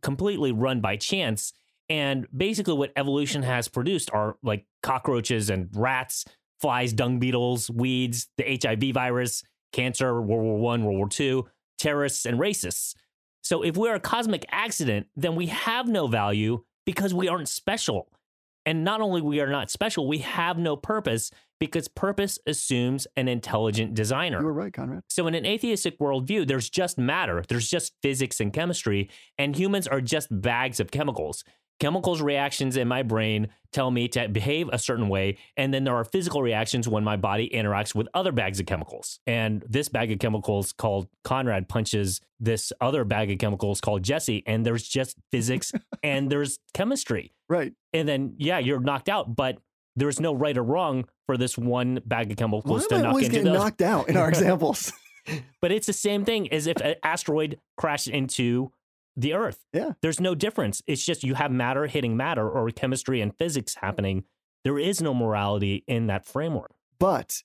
completely 0.03 0.53
run 0.53 0.81
by 0.81 0.97
chance. 0.97 1.53
And 1.89 2.27
basically, 2.35 2.75
what 2.75 2.93
evolution 2.97 3.43
has 3.43 3.69
produced 3.69 4.11
are 4.13 4.37
like 4.43 4.65
cockroaches 4.83 5.51
and 5.51 5.69
rats, 5.75 6.25
flies, 6.61 6.93
dung 6.93 7.19
beetles, 7.19 7.71
weeds, 7.71 8.29
the 8.39 8.59
HIV 8.63 8.95
virus, 8.95 9.43
cancer, 9.73 10.21
World 10.23 10.45
War 10.45 10.59
One, 10.59 10.85
World 10.85 10.97
War 10.97 11.09
Two, 11.09 11.47
terrorists, 11.79 12.25
and 12.25 12.39
racists. 12.39 12.95
So 13.43 13.63
if 13.63 13.77
we're 13.77 13.95
a 13.95 14.01
cosmic 14.01 14.47
accident, 14.51 15.09
then 15.15 15.35
we 15.35 15.47
have 15.47 15.87
no 15.87 16.07
value 16.07 16.65
because 16.87 17.13
we 17.13 17.29
aren't 17.29 17.49
special. 17.49 18.09
And 18.67 18.85
not 18.85 19.01
only 19.01 19.21
we 19.21 19.41
are 19.41 19.51
not 19.51 19.71
special, 19.71 20.09
we 20.09 20.19
have 20.19 20.59
no 20.59 20.77
purpose 20.77 21.31
because 21.61 21.89
purpose 21.89 22.39
assumes 22.47 23.07
an 23.17 23.29
intelligent 23.29 23.95
designer. 23.95 24.41
You 24.41 24.47
were 24.47 24.53
right, 24.53 24.73
Conrad. 24.73 25.03
So, 25.09 25.27
in 25.27 25.35
an 25.35 25.47
atheistic 25.47 25.99
worldview, 25.99 26.47
there's 26.47 26.69
just 26.71 26.99
matter, 26.99 27.43
there's 27.49 27.71
just 27.71 27.93
physics 28.03 28.41
and 28.41 28.53
chemistry, 28.53 29.11
and 29.39 29.55
humans 29.55 29.87
are 29.87 30.01
just 30.01 30.29
bags 30.31 30.81
of 30.81 30.91
chemicals. 30.91 31.45
Chemicals 31.81 32.23
reactions 32.23 32.77
in 32.77 32.87
my 32.87 33.03
brain 33.03 33.49
tell 33.73 33.91
me 33.91 34.07
to 34.07 34.29
behave 34.29 34.69
a 34.73 34.79
certain 34.79 35.09
way, 35.09 35.37
and 35.57 35.75
then 35.75 35.83
there 35.83 35.97
are 35.97 36.05
physical 36.05 36.41
reactions 36.41 36.89
when 36.89 37.03
my 37.03 37.17
body 37.17 37.51
interacts 37.53 37.95
with 37.95 38.07
other 38.15 38.31
bags 38.31 38.61
of 38.61 38.67
chemicals. 38.67 39.19
And 39.27 39.65
this 39.69 39.89
bag 39.89 40.13
of 40.13 40.21
chemicals 40.21 40.73
called 40.73 41.09
Conrad 41.25 41.69
punches 41.69 42.21
this 42.39 42.73
other 42.81 43.05
bag 43.05 43.31
of 43.33 43.39
chemicals 43.39 43.81
called 43.81 44.05
Jesse, 44.05 44.45
and 44.47 44.65
there's 44.65 44.87
just 44.87 45.17
physics 45.33 45.73
and 46.03 46.31
there's 46.31 46.59
chemistry. 46.75 47.34
Right. 47.49 47.73
And 47.93 48.09
then, 48.09 48.35
yeah, 48.39 48.59
you're 48.59 48.81
knocked 48.81 49.09
out, 49.09 49.35
but 49.37 49.59
there's 49.97 50.21
no 50.21 50.35
right 50.35 50.57
or 50.57 50.63
wrong 50.63 51.05
for 51.27 51.37
this 51.37 51.57
one 51.57 52.01
bag 52.05 52.27
of 52.31 52.39
Why 52.39 52.43
chemicals 52.43 52.87
to 52.89 52.95
am 52.95 53.01
I 53.01 53.03
knock 53.03 53.11
always 53.11 53.27
into 53.27 53.37
getting 53.37 53.53
those. 53.53 53.63
knocked 53.63 53.83
out 53.83 54.09
in 54.09 54.17
our 54.17 54.29
examples? 54.31 54.93
But 55.61 55.73
it's 55.73 55.87
the 55.87 55.93
same 55.93 56.25
thing 56.25 56.53
as 56.53 56.67
if 56.67 56.77
an 56.79 56.97
asteroid 57.03 57.59
crashed 57.77 58.09
into 58.09 58.73
the 59.17 59.33
Earth. 59.35 59.65
Yeah. 59.73 59.93
There's 60.03 60.21
no 60.21 60.35
difference. 60.35 60.83
It's 60.87 61.05
just 61.05 61.23
you 61.23 61.35
have 61.35 61.51
matter 61.51 61.87
hitting 61.87 62.17
matter 62.17 62.49
or 62.49 62.71
chemistry 62.71 63.21
and 63.21 63.37
physics 63.37 63.77
happening. 63.77 64.25
There 64.65 64.79
is 64.79 65.01
no 65.01 65.15
morality 65.15 65.85
in 65.87 66.09
that 66.09 66.27
framework. 66.27 66.73
But 66.99 67.43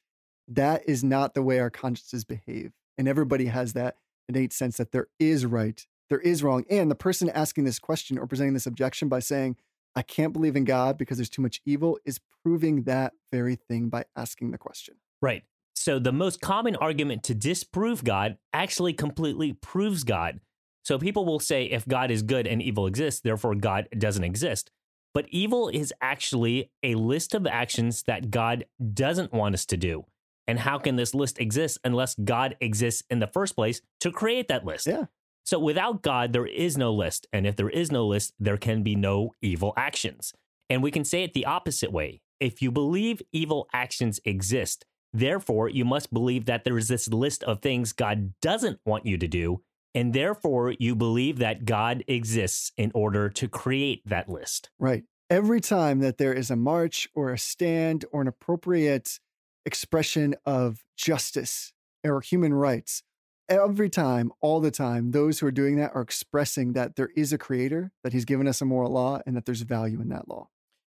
that 0.48 0.88
is 0.88 1.04
not 1.04 1.34
the 1.36 1.44
way 1.44 1.60
our 1.60 1.70
consciences 1.70 2.26
behave. 2.26 2.72
And 2.98 3.08
everybody 3.08 3.46
has 3.46 3.74
that 3.74 3.96
innate 4.28 4.52
sense 4.52 4.78
that 4.78 4.92
there 4.92 5.08
is 5.20 5.46
right, 5.46 5.86
there 6.10 6.20
is 6.20 6.44
wrong. 6.44 6.66
And 6.70 6.90
the 6.90 6.96
person 6.96 7.30
asking 7.30 7.64
this 7.66 7.80
question 7.80 8.18
or 8.18 8.28
presenting 8.28 8.54
this 8.56 8.66
objection 8.68 9.08
by 9.08 9.20
saying, 9.20 9.56
I 9.96 10.02
can't 10.02 10.34
believe 10.34 10.56
in 10.56 10.66
God 10.66 10.98
because 10.98 11.18
there's 11.18 11.30
too 11.30 11.42
much 11.42 11.62
evil 11.66 12.00
is 12.06 12.20
proving 12.44 12.84
that 12.84 13.14
very 13.32 13.56
thing 13.56 13.90
by 13.90 14.06
asking 14.16 14.52
the 14.52 14.58
question. 14.58 14.96
Right. 15.22 15.44
So 15.76 16.00
the 16.00 16.12
most 16.12 16.42
common 16.42 16.76
argument 16.76 17.24
to 17.24 17.34
disprove 17.34 18.04
God 18.04 18.38
actually 18.54 18.94
completely 18.94 19.54
proves 19.54 20.04
God. 20.04 20.40
So 20.84 20.98
people 20.98 21.26
will 21.26 21.40
say 21.40 21.66
if 21.66 21.88
God 21.88 22.12
is 22.12 22.22
good 22.22 22.48
and 22.48 22.62
evil 22.62 22.88
exists, 22.88 23.22
therefore 23.22 23.56
God 23.56 23.88
doesn't 23.98 24.24
exist. 24.24 24.72
But 25.14 25.26
evil 25.30 25.70
is 25.70 25.94
actually 26.02 26.72
a 26.84 26.96
list 26.96 27.34
of 27.34 27.48
actions 27.48 28.04
that 28.04 28.32
God 28.32 28.66
doesn't 28.94 29.34
want 29.34 29.56
us 29.56 29.66
to 29.68 29.78
do. 29.78 30.06
And 30.48 30.60
how 30.60 30.80
can 30.80 30.96
this 30.96 31.14
list 31.14 31.40
exist 31.40 31.78
unless 31.84 32.16
God 32.16 32.56
exists 32.60 33.04
in 33.10 33.20
the 33.20 33.28
first 33.28 33.56
place 33.56 33.82
to 34.00 34.12
create 34.12 34.48
that 34.48 34.66
list? 34.66 34.88
Yeah. 34.88 35.06
So 35.46 35.60
without 35.60 36.02
God, 36.02 36.34
there 36.34 36.46
is 36.46 36.78
no 36.78 36.94
list. 36.94 37.28
And 37.34 37.48
if 37.48 37.56
there 37.56 37.70
is 37.70 37.92
no 37.92 38.06
list, 38.06 38.34
there 38.40 38.58
can 38.58 38.84
be 38.84 38.96
no 38.96 39.34
evil 39.42 39.74
actions. 39.76 40.34
And 40.70 40.84
we 40.84 40.92
can 40.92 41.04
say 41.04 41.24
it 41.24 41.34
the 41.34 41.46
opposite 41.46 41.92
way. 41.92 42.22
If 42.40 42.62
you 42.62 42.72
believe 42.72 43.22
evil 43.32 43.68
actions 43.74 44.20
exist, 44.24 44.86
therefore 45.12 45.70
you 45.70 45.84
must 45.86 46.14
believe 46.14 46.46
that 46.46 46.64
there 46.64 46.78
is 46.78 46.88
this 46.88 47.08
list 47.08 47.44
of 47.44 47.62
things 47.62 47.94
God 47.94 48.34
doesn't 48.42 48.80
want 48.86 49.06
you 49.06 49.18
to 49.18 49.28
do. 49.28 49.62
And 49.96 50.14
therefore 50.14 50.76
you 50.78 50.96
believe 50.96 51.40
that 51.40 51.66
God 51.66 52.04
exists 52.08 52.72
in 52.78 52.92
order 52.94 53.30
to 53.30 53.48
create 53.48 54.04
that 54.06 54.30
list. 54.30 54.70
Right. 54.78 55.04
Every 55.30 55.62
time 55.62 56.00
that 56.00 56.18
there 56.18 56.34
is 56.34 56.52
a 56.52 56.56
march 56.56 57.10
or 57.16 57.32
a 57.32 57.38
stand 57.38 58.06
or 58.12 58.22
an 58.22 58.28
appropriate 58.28 59.20
expression 59.66 60.36
of 60.46 60.84
justice 60.96 61.74
or 62.04 62.22
human 62.22 62.54
rights, 62.54 63.04
every 63.50 63.90
time, 63.90 64.32
all 64.42 64.60
the 64.60 64.72
time, 64.72 65.12
those 65.12 65.40
who 65.40 65.48
are 65.48 65.52
doing 65.52 65.76
that 65.78 65.92
are 65.94 66.02
expressing 66.02 66.74
that 66.74 66.96
there 66.96 67.10
is 67.16 67.34
a 67.34 67.38
creator, 67.38 67.92
that 68.04 68.14
he's 68.14 68.26
given 68.26 68.48
us 68.48 68.62
a 68.62 68.66
moral 68.66 68.92
law, 68.92 69.20
and 69.26 69.36
that 69.36 69.46
there's 69.46 69.62
value 69.62 70.00
in 70.00 70.10
that 70.10 70.28
law. 70.28 70.48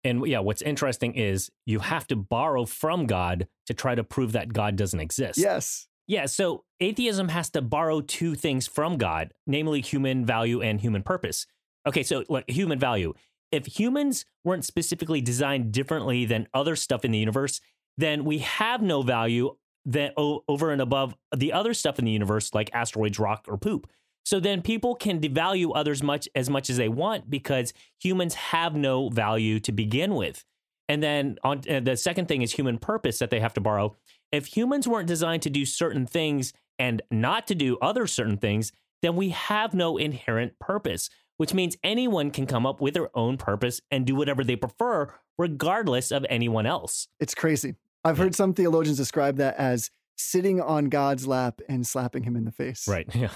And 0.04 0.26
yeah, 0.28 0.39
what's 0.39 0.62
interesting 0.62 1.15
is 1.15 1.52
you 1.65 1.80
have 1.80 2.08
to 2.08 2.15
borrow 2.15 2.65
from 2.65 3.08
God 3.08 3.48
to 3.65 3.74
try 3.74 3.96
to 3.96 4.04
prove 4.04 4.32
that 4.34 4.54
God 4.54 4.76
doesn't 4.76 5.00
exist. 5.00 5.39
Yes. 5.39 5.88
Yeah, 6.08 6.28
so 6.28 6.63
atheism 6.80 7.30
has 7.30 7.50
to 7.52 7.62
borrow 7.62 8.02
two 8.02 8.36
things 8.36 8.68
from 8.68 8.98
God, 8.98 9.34
namely 9.48 9.82
human 9.82 10.24
value 10.24 10.62
and 10.62 10.80
human 10.80 11.02
purpose. 11.02 11.48
Okay, 11.88 12.04
so 12.04 12.24
like 12.30 12.48
human 12.48 12.78
value. 12.78 13.13
If 13.52 13.65
humans 13.65 14.26
weren't 14.44 14.65
specifically 14.65 15.22
designed 15.22 15.72
differently 15.72 16.26
than 16.26 16.48
other 16.54 16.76
stuff 16.76 17.04
in 17.04 17.12
the 17.12 17.18
universe, 17.18 17.60
then 17.98 18.26
we 18.26 18.39
have 18.39 18.82
no 18.84 19.02
value 19.02 19.56
that 19.86 20.13
o- 20.17 20.43
over 20.48 20.71
and 20.71 20.82
above 20.82 21.15
the 21.36 21.54
other 21.54 21.74
stuff 21.74 22.00
in 22.00 22.06
the 22.06 22.12
universe, 22.12 22.54
like 22.54 22.69
asteroids, 22.74 23.19
rock, 23.19 23.45
or 23.48 23.58
poop. 23.58 23.88
So 24.26 24.39
then 24.39 24.62
people 24.62 24.95
can 24.95 25.21
devalue 25.21 25.71
others 25.76 26.02
much 26.02 26.28
as 26.34 26.50
much 26.50 26.69
as 26.69 26.78
they 26.78 26.89
want 26.89 27.30
because 27.30 27.74
humans 28.00 28.34
have 28.34 28.76
no 28.76 29.10
value 29.10 29.60
to 29.60 29.71
begin 29.71 30.15
with. 30.15 30.43
And 30.89 31.02
then 31.02 31.38
on 31.43 31.62
uh, 31.69 31.80
the 31.80 31.95
second 31.95 32.28
thing 32.28 32.41
is 32.41 32.52
human 32.52 32.78
purpose 32.78 33.19
that 33.19 33.30
they 33.30 33.39
have 33.39 33.54
to 33.54 33.62
borrow. 33.62 33.95
If 34.32 34.48
humans 34.48 34.88
weren't 34.88 35.08
designed 35.08 35.43
to 35.43 35.50
do 35.50 35.65
certain 35.65 36.08
things 36.08 36.54
and 36.80 37.02
not 37.12 37.48
to 37.48 37.56
do 37.56 37.78
other 37.82 38.08
certain 38.08 38.38
things, 38.38 38.71
then 39.02 39.15
we 39.15 39.30
have 39.30 39.74
no 39.74 39.98
inherent 39.98 40.58
purpose, 40.60 41.10
which 41.38 41.54
means 41.54 41.78
anyone 41.84 42.32
can 42.32 42.48
come 42.48 42.65
up 42.65 42.82
with 42.82 42.95
their 42.95 43.15
own 43.15 43.38
purpose 43.38 43.82
and 43.91 44.06
do 44.06 44.15
whatever 44.15 44.43
they 44.43 44.56
prefer, 44.56 45.13
regardless 45.38 46.12
of 46.12 46.26
anyone 46.30 46.65
else. 46.65 47.08
It's 47.19 47.36
crazy. 47.36 47.76
I've 48.06 48.18
heard 48.18 48.36
some 48.36 48.54
theologians 48.54 48.98
describe 48.98 49.38
that 49.38 49.56
as 49.58 49.89
sitting 50.18 50.62
on 50.62 50.86
God's 50.86 51.28
lap 51.28 51.60
and 51.68 51.86
slapping 51.86 52.24
him 52.24 52.36
in 52.36 52.46
the 52.46 52.52
face. 52.52 52.88
Right. 52.88 53.08
Yeah. 53.15 53.30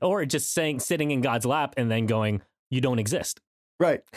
Or 0.00 0.24
just 0.24 0.54
saying, 0.54 0.80
sitting 0.80 1.10
in 1.10 1.20
God's 1.20 1.44
lap 1.44 1.74
and 1.76 1.90
then 1.90 2.06
going, 2.06 2.40
you 2.70 2.80
don't 2.80 2.98
exist. 2.98 3.40
Right. 3.80 4.00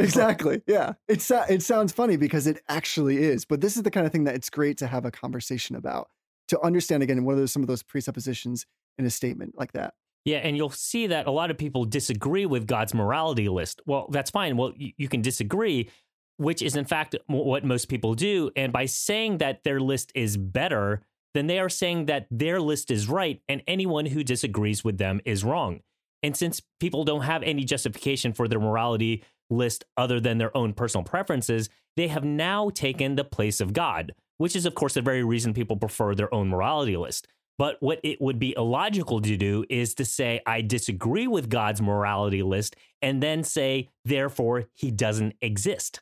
Exactly. 0.00 0.60
Yeah. 0.66 0.94
It, 1.06 1.22
so- 1.22 1.44
it 1.48 1.62
sounds 1.62 1.92
funny 1.92 2.16
because 2.16 2.48
it 2.48 2.60
actually 2.68 3.18
is. 3.18 3.44
But 3.44 3.60
this 3.60 3.76
is 3.76 3.84
the 3.84 3.92
kind 3.92 4.04
of 4.04 4.10
thing 4.12 4.24
that 4.24 4.34
it's 4.34 4.50
great 4.50 4.76
to 4.78 4.88
have 4.88 5.04
a 5.04 5.12
conversation 5.12 5.76
about 5.76 6.08
to 6.48 6.60
understand 6.62 7.04
again 7.04 7.24
what 7.24 7.38
are 7.38 7.46
some 7.46 7.62
of 7.62 7.68
those 7.68 7.84
presuppositions 7.84 8.66
in 8.98 9.06
a 9.06 9.10
statement 9.10 9.54
like 9.56 9.72
that. 9.72 9.94
Yeah, 10.24 10.38
and 10.38 10.56
you'll 10.56 10.70
see 10.70 11.06
that 11.06 11.26
a 11.28 11.30
lot 11.30 11.50
of 11.52 11.56
people 11.56 11.84
disagree 11.84 12.44
with 12.44 12.66
God's 12.66 12.92
morality 12.92 13.48
list. 13.48 13.80
Well, 13.86 14.08
that's 14.10 14.30
fine. 14.30 14.56
Well, 14.56 14.72
you, 14.76 14.92
you 14.96 15.08
can 15.08 15.22
disagree, 15.22 15.88
which 16.38 16.62
is 16.62 16.74
in 16.74 16.84
fact 16.84 17.14
what 17.26 17.64
most 17.64 17.88
people 17.88 18.14
do. 18.14 18.50
And 18.56 18.72
by 18.72 18.86
saying 18.86 19.38
that 19.38 19.64
their 19.64 19.80
list 19.80 20.10
is 20.14 20.36
better, 20.36 21.02
then 21.34 21.46
they 21.46 21.58
are 21.58 21.68
saying 21.68 22.06
that 22.06 22.26
their 22.30 22.60
list 22.60 22.90
is 22.90 23.08
right 23.08 23.42
and 23.48 23.62
anyone 23.66 24.06
who 24.06 24.24
disagrees 24.24 24.82
with 24.82 24.98
them 24.98 25.20
is 25.24 25.44
wrong. 25.44 25.80
And 26.22 26.36
since 26.36 26.62
people 26.80 27.04
don't 27.04 27.22
have 27.22 27.42
any 27.42 27.64
justification 27.64 28.32
for 28.32 28.48
their 28.48 28.58
morality 28.60 29.22
list 29.50 29.84
other 29.96 30.20
than 30.20 30.38
their 30.38 30.56
own 30.56 30.72
personal 30.72 31.04
preferences, 31.04 31.68
they 31.96 32.08
have 32.08 32.24
now 32.24 32.70
taken 32.70 33.14
the 33.14 33.24
place 33.24 33.60
of 33.60 33.72
God, 33.72 34.14
which 34.36 34.56
is, 34.56 34.66
of 34.66 34.74
course, 34.74 34.94
the 34.94 35.02
very 35.02 35.24
reason 35.24 35.54
people 35.54 35.76
prefer 35.76 36.14
their 36.14 36.32
own 36.32 36.48
morality 36.48 36.96
list. 36.96 37.28
But 37.56 37.76
what 37.80 37.98
it 38.04 38.20
would 38.20 38.38
be 38.38 38.54
illogical 38.56 39.20
to 39.20 39.36
do 39.36 39.64
is 39.68 39.94
to 39.94 40.04
say, 40.04 40.40
I 40.46 40.60
disagree 40.60 41.26
with 41.26 41.50
God's 41.50 41.82
morality 41.82 42.42
list, 42.42 42.76
and 43.02 43.20
then 43.20 43.42
say, 43.42 43.88
therefore, 44.04 44.66
he 44.74 44.92
doesn't 44.92 45.34
exist. 45.40 46.00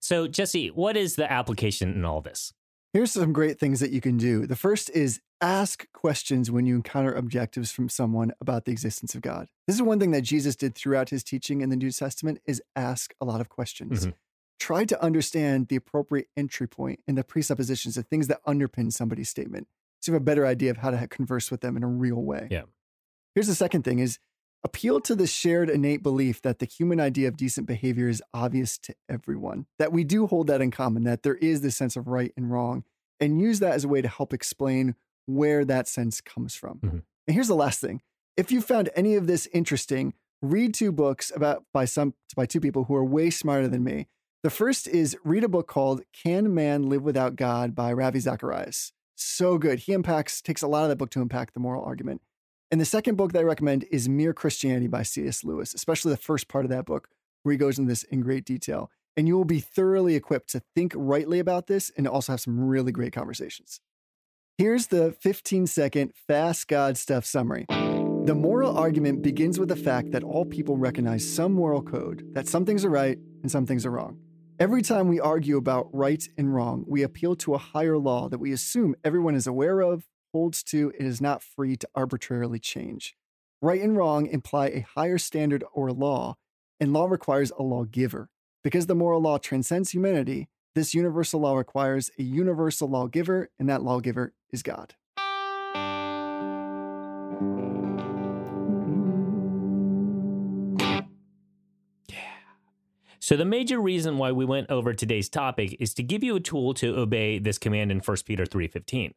So, 0.00 0.28
Jesse, 0.28 0.68
what 0.68 0.96
is 0.96 1.16
the 1.16 1.30
application 1.30 1.92
in 1.92 2.04
all 2.04 2.20
this? 2.20 2.52
Here's 2.92 3.12
some 3.12 3.32
great 3.32 3.58
things 3.58 3.80
that 3.80 3.90
you 3.90 4.00
can 4.00 4.16
do. 4.16 4.46
The 4.46 4.56
first 4.56 4.90
is 4.90 5.20
ask 5.40 5.90
questions 5.92 6.50
when 6.50 6.64
you 6.66 6.76
encounter 6.76 7.12
objectives 7.12 7.70
from 7.70 7.88
someone 7.88 8.32
about 8.40 8.64
the 8.64 8.72
existence 8.72 9.14
of 9.14 9.20
God. 9.20 9.48
This 9.66 9.76
is 9.76 9.82
one 9.82 10.00
thing 10.00 10.10
that 10.12 10.22
Jesus 10.22 10.56
did 10.56 10.74
throughout 10.74 11.10
his 11.10 11.22
teaching 11.22 11.60
in 11.60 11.68
the 11.68 11.76
New 11.76 11.90
Testament 11.90 12.40
is 12.46 12.62
ask 12.74 13.14
a 13.20 13.24
lot 13.24 13.40
of 13.40 13.48
questions. 13.48 14.06
Mhm. 14.06 14.14
Try 14.58 14.84
to 14.86 15.00
understand 15.02 15.68
the 15.68 15.76
appropriate 15.76 16.28
entry 16.36 16.66
point 16.66 17.00
and 17.06 17.16
the 17.16 17.22
presuppositions, 17.22 17.94
the 17.94 18.02
things 18.02 18.26
that 18.28 18.42
underpin 18.44 18.92
somebody's 18.92 19.28
statement. 19.28 19.68
So 20.00 20.10
you 20.10 20.14
have 20.14 20.22
a 20.22 20.24
better 20.24 20.46
idea 20.46 20.70
of 20.70 20.78
how 20.78 20.90
to 20.90 21.06
converse 21.08 21.50
with 21.50 21.60
them 21.60 21.76
in 21.76 21.82
a 21.84 21.88
real 21.88 22.22
way. 22.22 22.48
Yeah. 22.50 22.62
Here's 23.34 23.46
the 23.46 23.54
second 23.54 23.82
thing 23.82 23.98
is 23.98 24.18
appeal 24.64 25.00
to 25.00 25.14
the 25.14 25.26
shared 25.26 25.70
innate 25.70 26.02
belief 26.02 26.42
that 26.42 26.58
the 26.58 26.66
human 26.66 27.00
idea 27.00 27.28
of 27.28 27.36
decent 27.36 27.66
behavior 27.66 28.08
is 28.08 28.22
obvious 28.34 28.76
to 28.78 28.94
everyone, 29.08 29.66
that 29.78 29.92
we 29.92 30.04
do 30.04 30.26
hold 30.26 30.46
that 30.48 30.60
in 30.60 30.70
common, 30.70 31.04
that 31.04 31.22
there 31.22 31.36
is 31.36 31.60
this 31.60 31.76
sense 31.76 31.96
of 31.96 32.08
right 32.08 32.32
and 32.36 32.50
wrong, 32.50 32.84
and 33.20 33.40
use 33.40 33.60
that 33.60 33.74
as 33.74 33.84
a 33.84 33.88
way 33.88 34.02
to 34.02 34.08
help 34.08 34.32
explain 34.32 34.94
where 35.26 35.64
that 35.64 35.86
sense 35.86 36.20
comes 36.20 36.54
from. 36.54 36.78
Mhm. 36.80 37.02
And 37.26 37.34
here's 37.34 37.48
the 37.48 37.54
last 37.54 37.80
thing. 37.80 38.00
If 38.36 38.50
you 38.50 38.60
found 38.60 38.90
any 38.94 39.14
of 39.14 39.26
this 39.26 39.46
interesting, 39.52 40.14
read 40.40 40.72
two 40.72 40.92
books 40.92 41.32
about 41.34 41.64
by 41.72 41.84
some 41.84 42.14
by 42.36 42.46
two 42.46 42.60
people 42.60 42.84
who 42.84 42.94
are 42.94 43.04
way 43.04 43.30
smarter 43.30 43.68
than 43.68 43.84
me. 43.84 44.08
The 44.42 44.50
first 44.50 44.86
is 44.86 45.16
read 45.24 45.44
a 45.44 45.48
book 45.48 45.66
called 45.66 46.02
Can 46.12 46.54
Man 46.54 46.88
Live 46.88 47.02
Without 47.02 47.36
God 47.36 47.74
by 47.74 47.92
Ravi 47.92 48.20
Zacharias. 48.20 48.92
So 49.16 49.58
good. 49.58 49.80
He 49.80 49.92
unpacks, 49.92 50.40
takes 50.40 50.62
a 50.62 50.68
lot 50.68 50.84
of 50.84 50.90
that 50.90 50.96
book 50.96 51.10
to 51.10 51.20
unpack 51.20 51.52
the 51.52 51.60
moral 51.60 51.82
argument. 51.82 52.22
And 52.70 52.80
the 52.80 52.84
second 52.84 53.16
book 53.16 53.32
that 53.32 53.40
I 53.40 53.44
recommend 53.44 53.86
is 53.90 54.10
Mere 54.10 54.34
Christianity 54.34 54.88
by 54.88 55.02
C.S. 55.02 55.42
Lewis, 55.42 55.72
especially 55.72 56.10
the 56.10 56.18
first 56.18 56.48
part 56.48 56.66
of 56.66 56.70
that 56.70 56.84
book 56.84 57.08
where 57.42 57.52
he 57.52 57.58
goes 57.58 57.78
into 57.78 57.88
this 57.88 58.02
in 58.04 58.20
great 58.20 58.44
detail. 58.44 58.90
And 59.16 59.26
you 59.26 59.36
will 59.36 59.46
be 59.46 59.60
thoroughly 59.60 60.14
equipped 60.14 60.50
to 60.50 60.60
think 60.74 60.92
rightly 60.94 61.38
about 61.38 61.66
this 61.66 61.90
and 61.96 62.06
also 62.06 62.32
have 62.32 62.40
some 62.40 62.60
really 62.60 62.92
great 62.92 63.12
conversations. 63.12 63.80
Here's 64.58 64.88
the 64.88 65.12
15 65.12 65.66
second 65.66 66.12
fast 66.26 66.68
God 66.68 66.98
stuff 66.98 67.24
summary. 67.24 67.64
The 67.68 68.34
moral 68.34 68.76
argument 68.76 69.22
begins 69.22 69.58
with 69.58 69.70
the 69.70 69.76
fact 69.76 70.10
that 70.10 70.22
all 70.22 70.44
people 70.44 70.76
recognize 70.76 71.26
some 71.26 71.52
moral 71.54 71.80
code, 71.80 72.22
that 72.34 72.48
some 72.48 72.66
things 72.66 72.84
are 72.84 72.90
right 72.90 73.18
and 73.42 73.50
some 73.50 73.64
things 73.64 73.86
are 73.86 73.90
wrong. 73.90 74.18
Every 74.58 74.82
time 74.82 75.06
we 75.06 75.20
argue 75.20 75.56
about 75.56 75.88
right 75.94 76.28
and 76.36 76.52
wrong, 76.52 76.84
we 76.88 77.04
appeal 77.04 77.36
to 77.36 77.54
a 77.54 77.58
higher 77.58 77.96
law 77.96 78.28
that 78.28 78.38
we 78.38 78.50
assume 78.50 78.96
everyone 79.04 79.36
is 79.36 79.46
aware 79.46 79.80
of, 79.80 80.07
holds 80.32 80.62
to, 80.64 80.92
and 80.98 81.06
is 81.06 81.20
not 81.20 81.42
free 81.42 81.76
to 81.76 81.88
arbitrarily 81.94 82.58
change. 82.58 83.16
Right 83.60 83.80
and 83.80 83.96
wrong 83.96 84.26
imply 84.26 84.66
a 84.66 84.86
higher 84.94 85.18
standard 85.18 85.64
or 85.72 85.92
law, 85.92 86.36
and 86.78 86.92
law 86.92 87.06
requires 87.06 87.50
a 87.58 87.62
lawgiver. 87.62 88.30
Because 88.62 88.86
the 88.86 88.94
moral 88.94 89.20
law 89.20 89.38
transcends 89.38 89.90
humanity, 89.90 90.48
this 90.74 90.94
universal 90.94 91.40
law 91.40 91.56
requires 91.56 92.10
a 92.18 92.22
universal 92.22 92.88
lawgiver, 92.88 93.50
and 93.58 93.68
that 93.68 93.82
lawgiver 93.82 94.34
is 94.50 94.62
God. 94.62 94.94
So, 103.28 103.36
the 103.36 103.44
major 103.44 103.78
reason 103.78 104.16
why 104.16 104.32
we 104.32 104.46
went 104.46 104.70
over 104.70 104.94
today's 104.94 105.28
topic 105.28 105.76
is 105.78 105.92
to 105.94 106.02
give 106.02 106.24
you 106.24 106.36
a 106.36 106.40
tool 106.40 106.72
to 106.74 106.96
obey 106.96 107.38
this 107.38 107.58
command 107.58 107.92
in 107.92 108.00
1 108.00 108.24
Peter 108.24 108.46
3:15. 108.46 109.12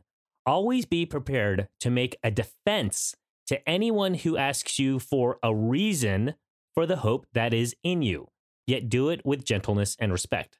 Always 0.45 0.86
be 0.86 1.06
prepared 1.06 1.67
to 1.82 1.91
make 1.91 2.17
a 2.23 2.32
defense 2.32 3.15
to 3.45 3.69
anyone 3.69 4.15
who 4.15 4.38
asks 4.38 4.80
you 4.80 4.97
for 4.97 5.38
a 5.43 5.54
reason 5.54 6.34
for 6.73 6.86
the 6.86 6.97
hope 6.97 7.27
that 7.34 7.54
is 7.54 7.75
in 7.84 8.01
you, 8.01 8.27
yet 8.65 8.89
do 8.89 9.10
it 9.10 9.21
with 9.23 9.45
gentleness 9.45 9.95
and 9.99 10.12
respect. 10.12 10.58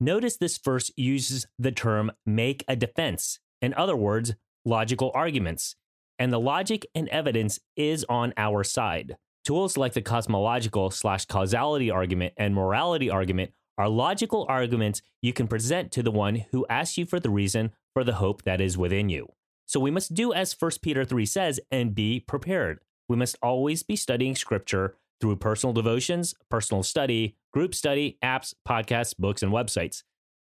Notice 0.00 0.36
this 0.36 0.58
verse 0.58 0.90
uses 0.96 1.46
the 1.58 1.72
term 1.72 2.12
make 2.26 2.64
a 2.68 2.76
defense. 2.76 3.38
In 3.62 3.72
other 3.74 3.96
words, 3.96 4.34
logical 4.64 5.10
arguments. 5.14 5.76
And 6.18 6.32
the 6.32 6.40
logic 6.40 6.84
and 6.94 7.08
evidence 7.08 7.58
is 7.76 8.04
on 8.08 8.34
our 8.36 8.64
side. 8.64 9.16
Tools 9.44 9.76
like 9.76 9.94
the 9.94 10.02
cosmological 10.02 10.90
slash 10.90 11.24
causality 11.24 11.90
argument 11.90 12.34
and 12.36 12.54
morality 12.54 13.08
argument 13.08 13.52
are 13.78 13.88
logical 13.88 14.46
arguments 14.48 15.02
you 15.20 15.32
can 15.32 15.48
present 15.48 15.90
to 15.92 16.02
the 16.02 16.10
one 16.10 16.44
who 16.50 16.66
asks 16.68 16.98
you 16.98 17.06
for 17.06 17.20
the 17.20 17.30
reason 17.30 17.72
for 17.92 18.04
the 18.04 18.14
hope 18.14 18.42
that 18.42 18.60
is 18.60 18.78
within 18.78 19.08
you. 19.08 19.28
So 19.66 19.80
we 19.80 19.90
must 19.90 20.14
do 20.14 20.32
as 20.32 20.54
1 20.58 20.70
Peter 20.82 21.04
3 21.04 21.24
says 21.24 21.60
and 21.70 21.94
be 21.94 22.20
prepared. 22.20 22.80
We 23.08 23.16
must 23.16 23.36
always 23.42 23.82
be 23.82 23.96
studying 23.96 24.36
scripture 24.36 24.96
through 25.20 25.36
personal 25.36 25.72
devotions, 25.72 26.34
personal 26.50 26.82
study, 26.82 27.36
group 27.52 27.74
study, 27.74 28.18
apps, 28.22 28.54
podcasts, 28.68 29.16
books, 29.16 29.42
and 29.42 29.52
websites. 29.52 30.02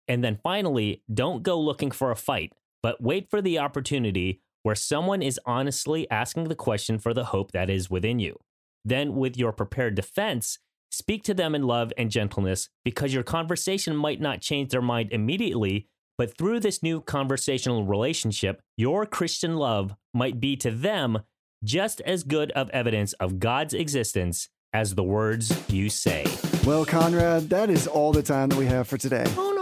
And 0.06 0.22
then 0.22 0.38
finally, 0.42 1.02
don't 1.12 1.42
go 1.42 1.58
looking 1.58 1.90
for 1.90 2.10
a 2.10 2.16
fight, 2.16 2.52
but 2.82 3.02
wait 3.02 3.28
for 3.30 3.40
the 3.40 3.58
opportunity 3.58 4.42
where 4.62 4.74
someone 4.74 5.22
is 5.22 5.40
honestly 5.46 6.10
asking 6.10 6.44
the 6.44 6.54
question 6.54 6.98
for 6.98 7.14
the 7.14 7.26
hope 7.26 7.52
that 7.52 7.70
is 7.70 7.90
within 7.90 8.18
you. 8.18 8.38
Then, 8.84 9.16
with 9.16 9.36
your 9.36 9.52
prepared 9.52 9.94
defense, 9.94 10.58
speak 10.96 11.22
to 11.24 11.34
them 11.34 11.54
in 11.54 11.62
love 11.62 11.92
and 11.98 12.10
gentleness 12.10 12.68
because 12.84 13.12
your 13.12 13.22
conversation 13.22 13.94
might 13.94 14.20
not 14.20 14.40
change 14.40 14.70
their 14.70 14.82
mind 14.82 15.10
immediately, 15.12 15.88
but 16.18 16.36
through 16.36 16.60
this 16.60 16.82
new 16.82 17.00
conversational 17.00 17.84
relationship, 17.84 18.62
your 18.76 19.04
Christian 19.04 19.56
love 19.56 19.94
might 20.14 20.40
be 20.40 20.56
to 20.56 20.70
them 20.70 21.20
just 21.62 22.00
as 22.02 22.22
good 22.22 22.50
of 22.52 22.70
evidence 22.70 23.12
of 23.14 23.38
God's 23.38 23.74
existence 23.74 24.48
as 24.72 24.94
the 24.94 25.04
words 25.04 25.62
you 25.68 25.90
say. 25.90 26.26
Well, 26.64 26.84
Conrad, 26.84 27.48
that 27.50 27.70
is 27.70 27.86
all 27.86 28.12
the 28.12 28.22
time 28.22 28.48
that 28.48 28.58
we 28.58 28.66
have 28.66 28.88
for 28.88 28.98
today. 28.98 29.24
Oh 29.36 29.52
no! 29.52 29.55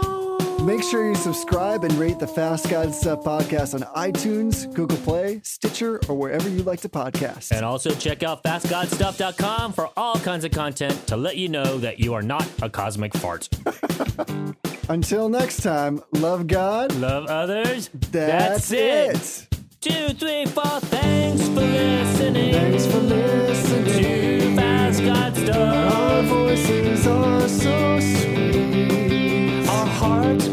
Make 0.65 0.81
sure 0.81 1.07
you 1.07 1.13
subscribe 1.13 1.83
and 1.83 1.93
rate 1.93 2.17
the 2.17 2.25
Fast 2.25 2.71
God 2.71 2.93
Stuff 2.93 3.23
podcast 3.23 3.75
on 3.75 3.81
iTunes, 3.95 4.73
Google 4.73 4.97
Play, 4.97 5.39
Stitcher, 5.43 5.99
or 6.09 6.15
wherever 6.15 6.49
you 6.49 6.63
like 6.63 6.81
to 6.81 6.89
podcast. 6.89 7.51
And 7.51 7.63
also 7.63 7.91
check 7.91 8.23
out 8.23 8.43
fastgodstuff.com 8.43 9.73
for 9.73 9.91
all 9.95 10.15
kinds 10.15 10.43
of 10.43 10.49
content 10.51 11.05
to 11.05 11.17
let 11.17 11.37
you 11.37 11.49
know 11.49 11.77
that 11.77 11.99
you 11.99 12.15
are 12.15 12.23
not 12.23 12.47
a 12.63 12.69
cosmic 12.69 13.13
fart. 13.13 13.47
Until 14.89 15.29
next 15.29 15.61
time, 15.61 16.03
love 16.13 16.47
God. 16.47 16.95
Love 16.95 17.27
others. 17.27 17.91
That's, 17.93 18.71
it. 18.71 19.47
Two, 19.81 20.09
three, 20.15 20.45
four. 20.47 20.79
Thanks 20.79 21.47
for 21.47 21.61
listening. 21.61 22.53
Thanks 22.53 22.87
for 22.87 22.97
listening. 22.97 23.85
to 24.39 24.55
Fast 24.55 25.03
God 25.03 25.35
Stuff. 25.35 25.93
Our 25.95 26.23
voices 26.23 27.05
are 27.05 27.47
so 27.47 27.99
sweet. 27.99 29.69
Our 29.69 29.85
hearts 29.85 30.47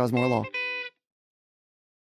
cause 0.00 0.12
more 0.12 0.28
law. 0.28 0.49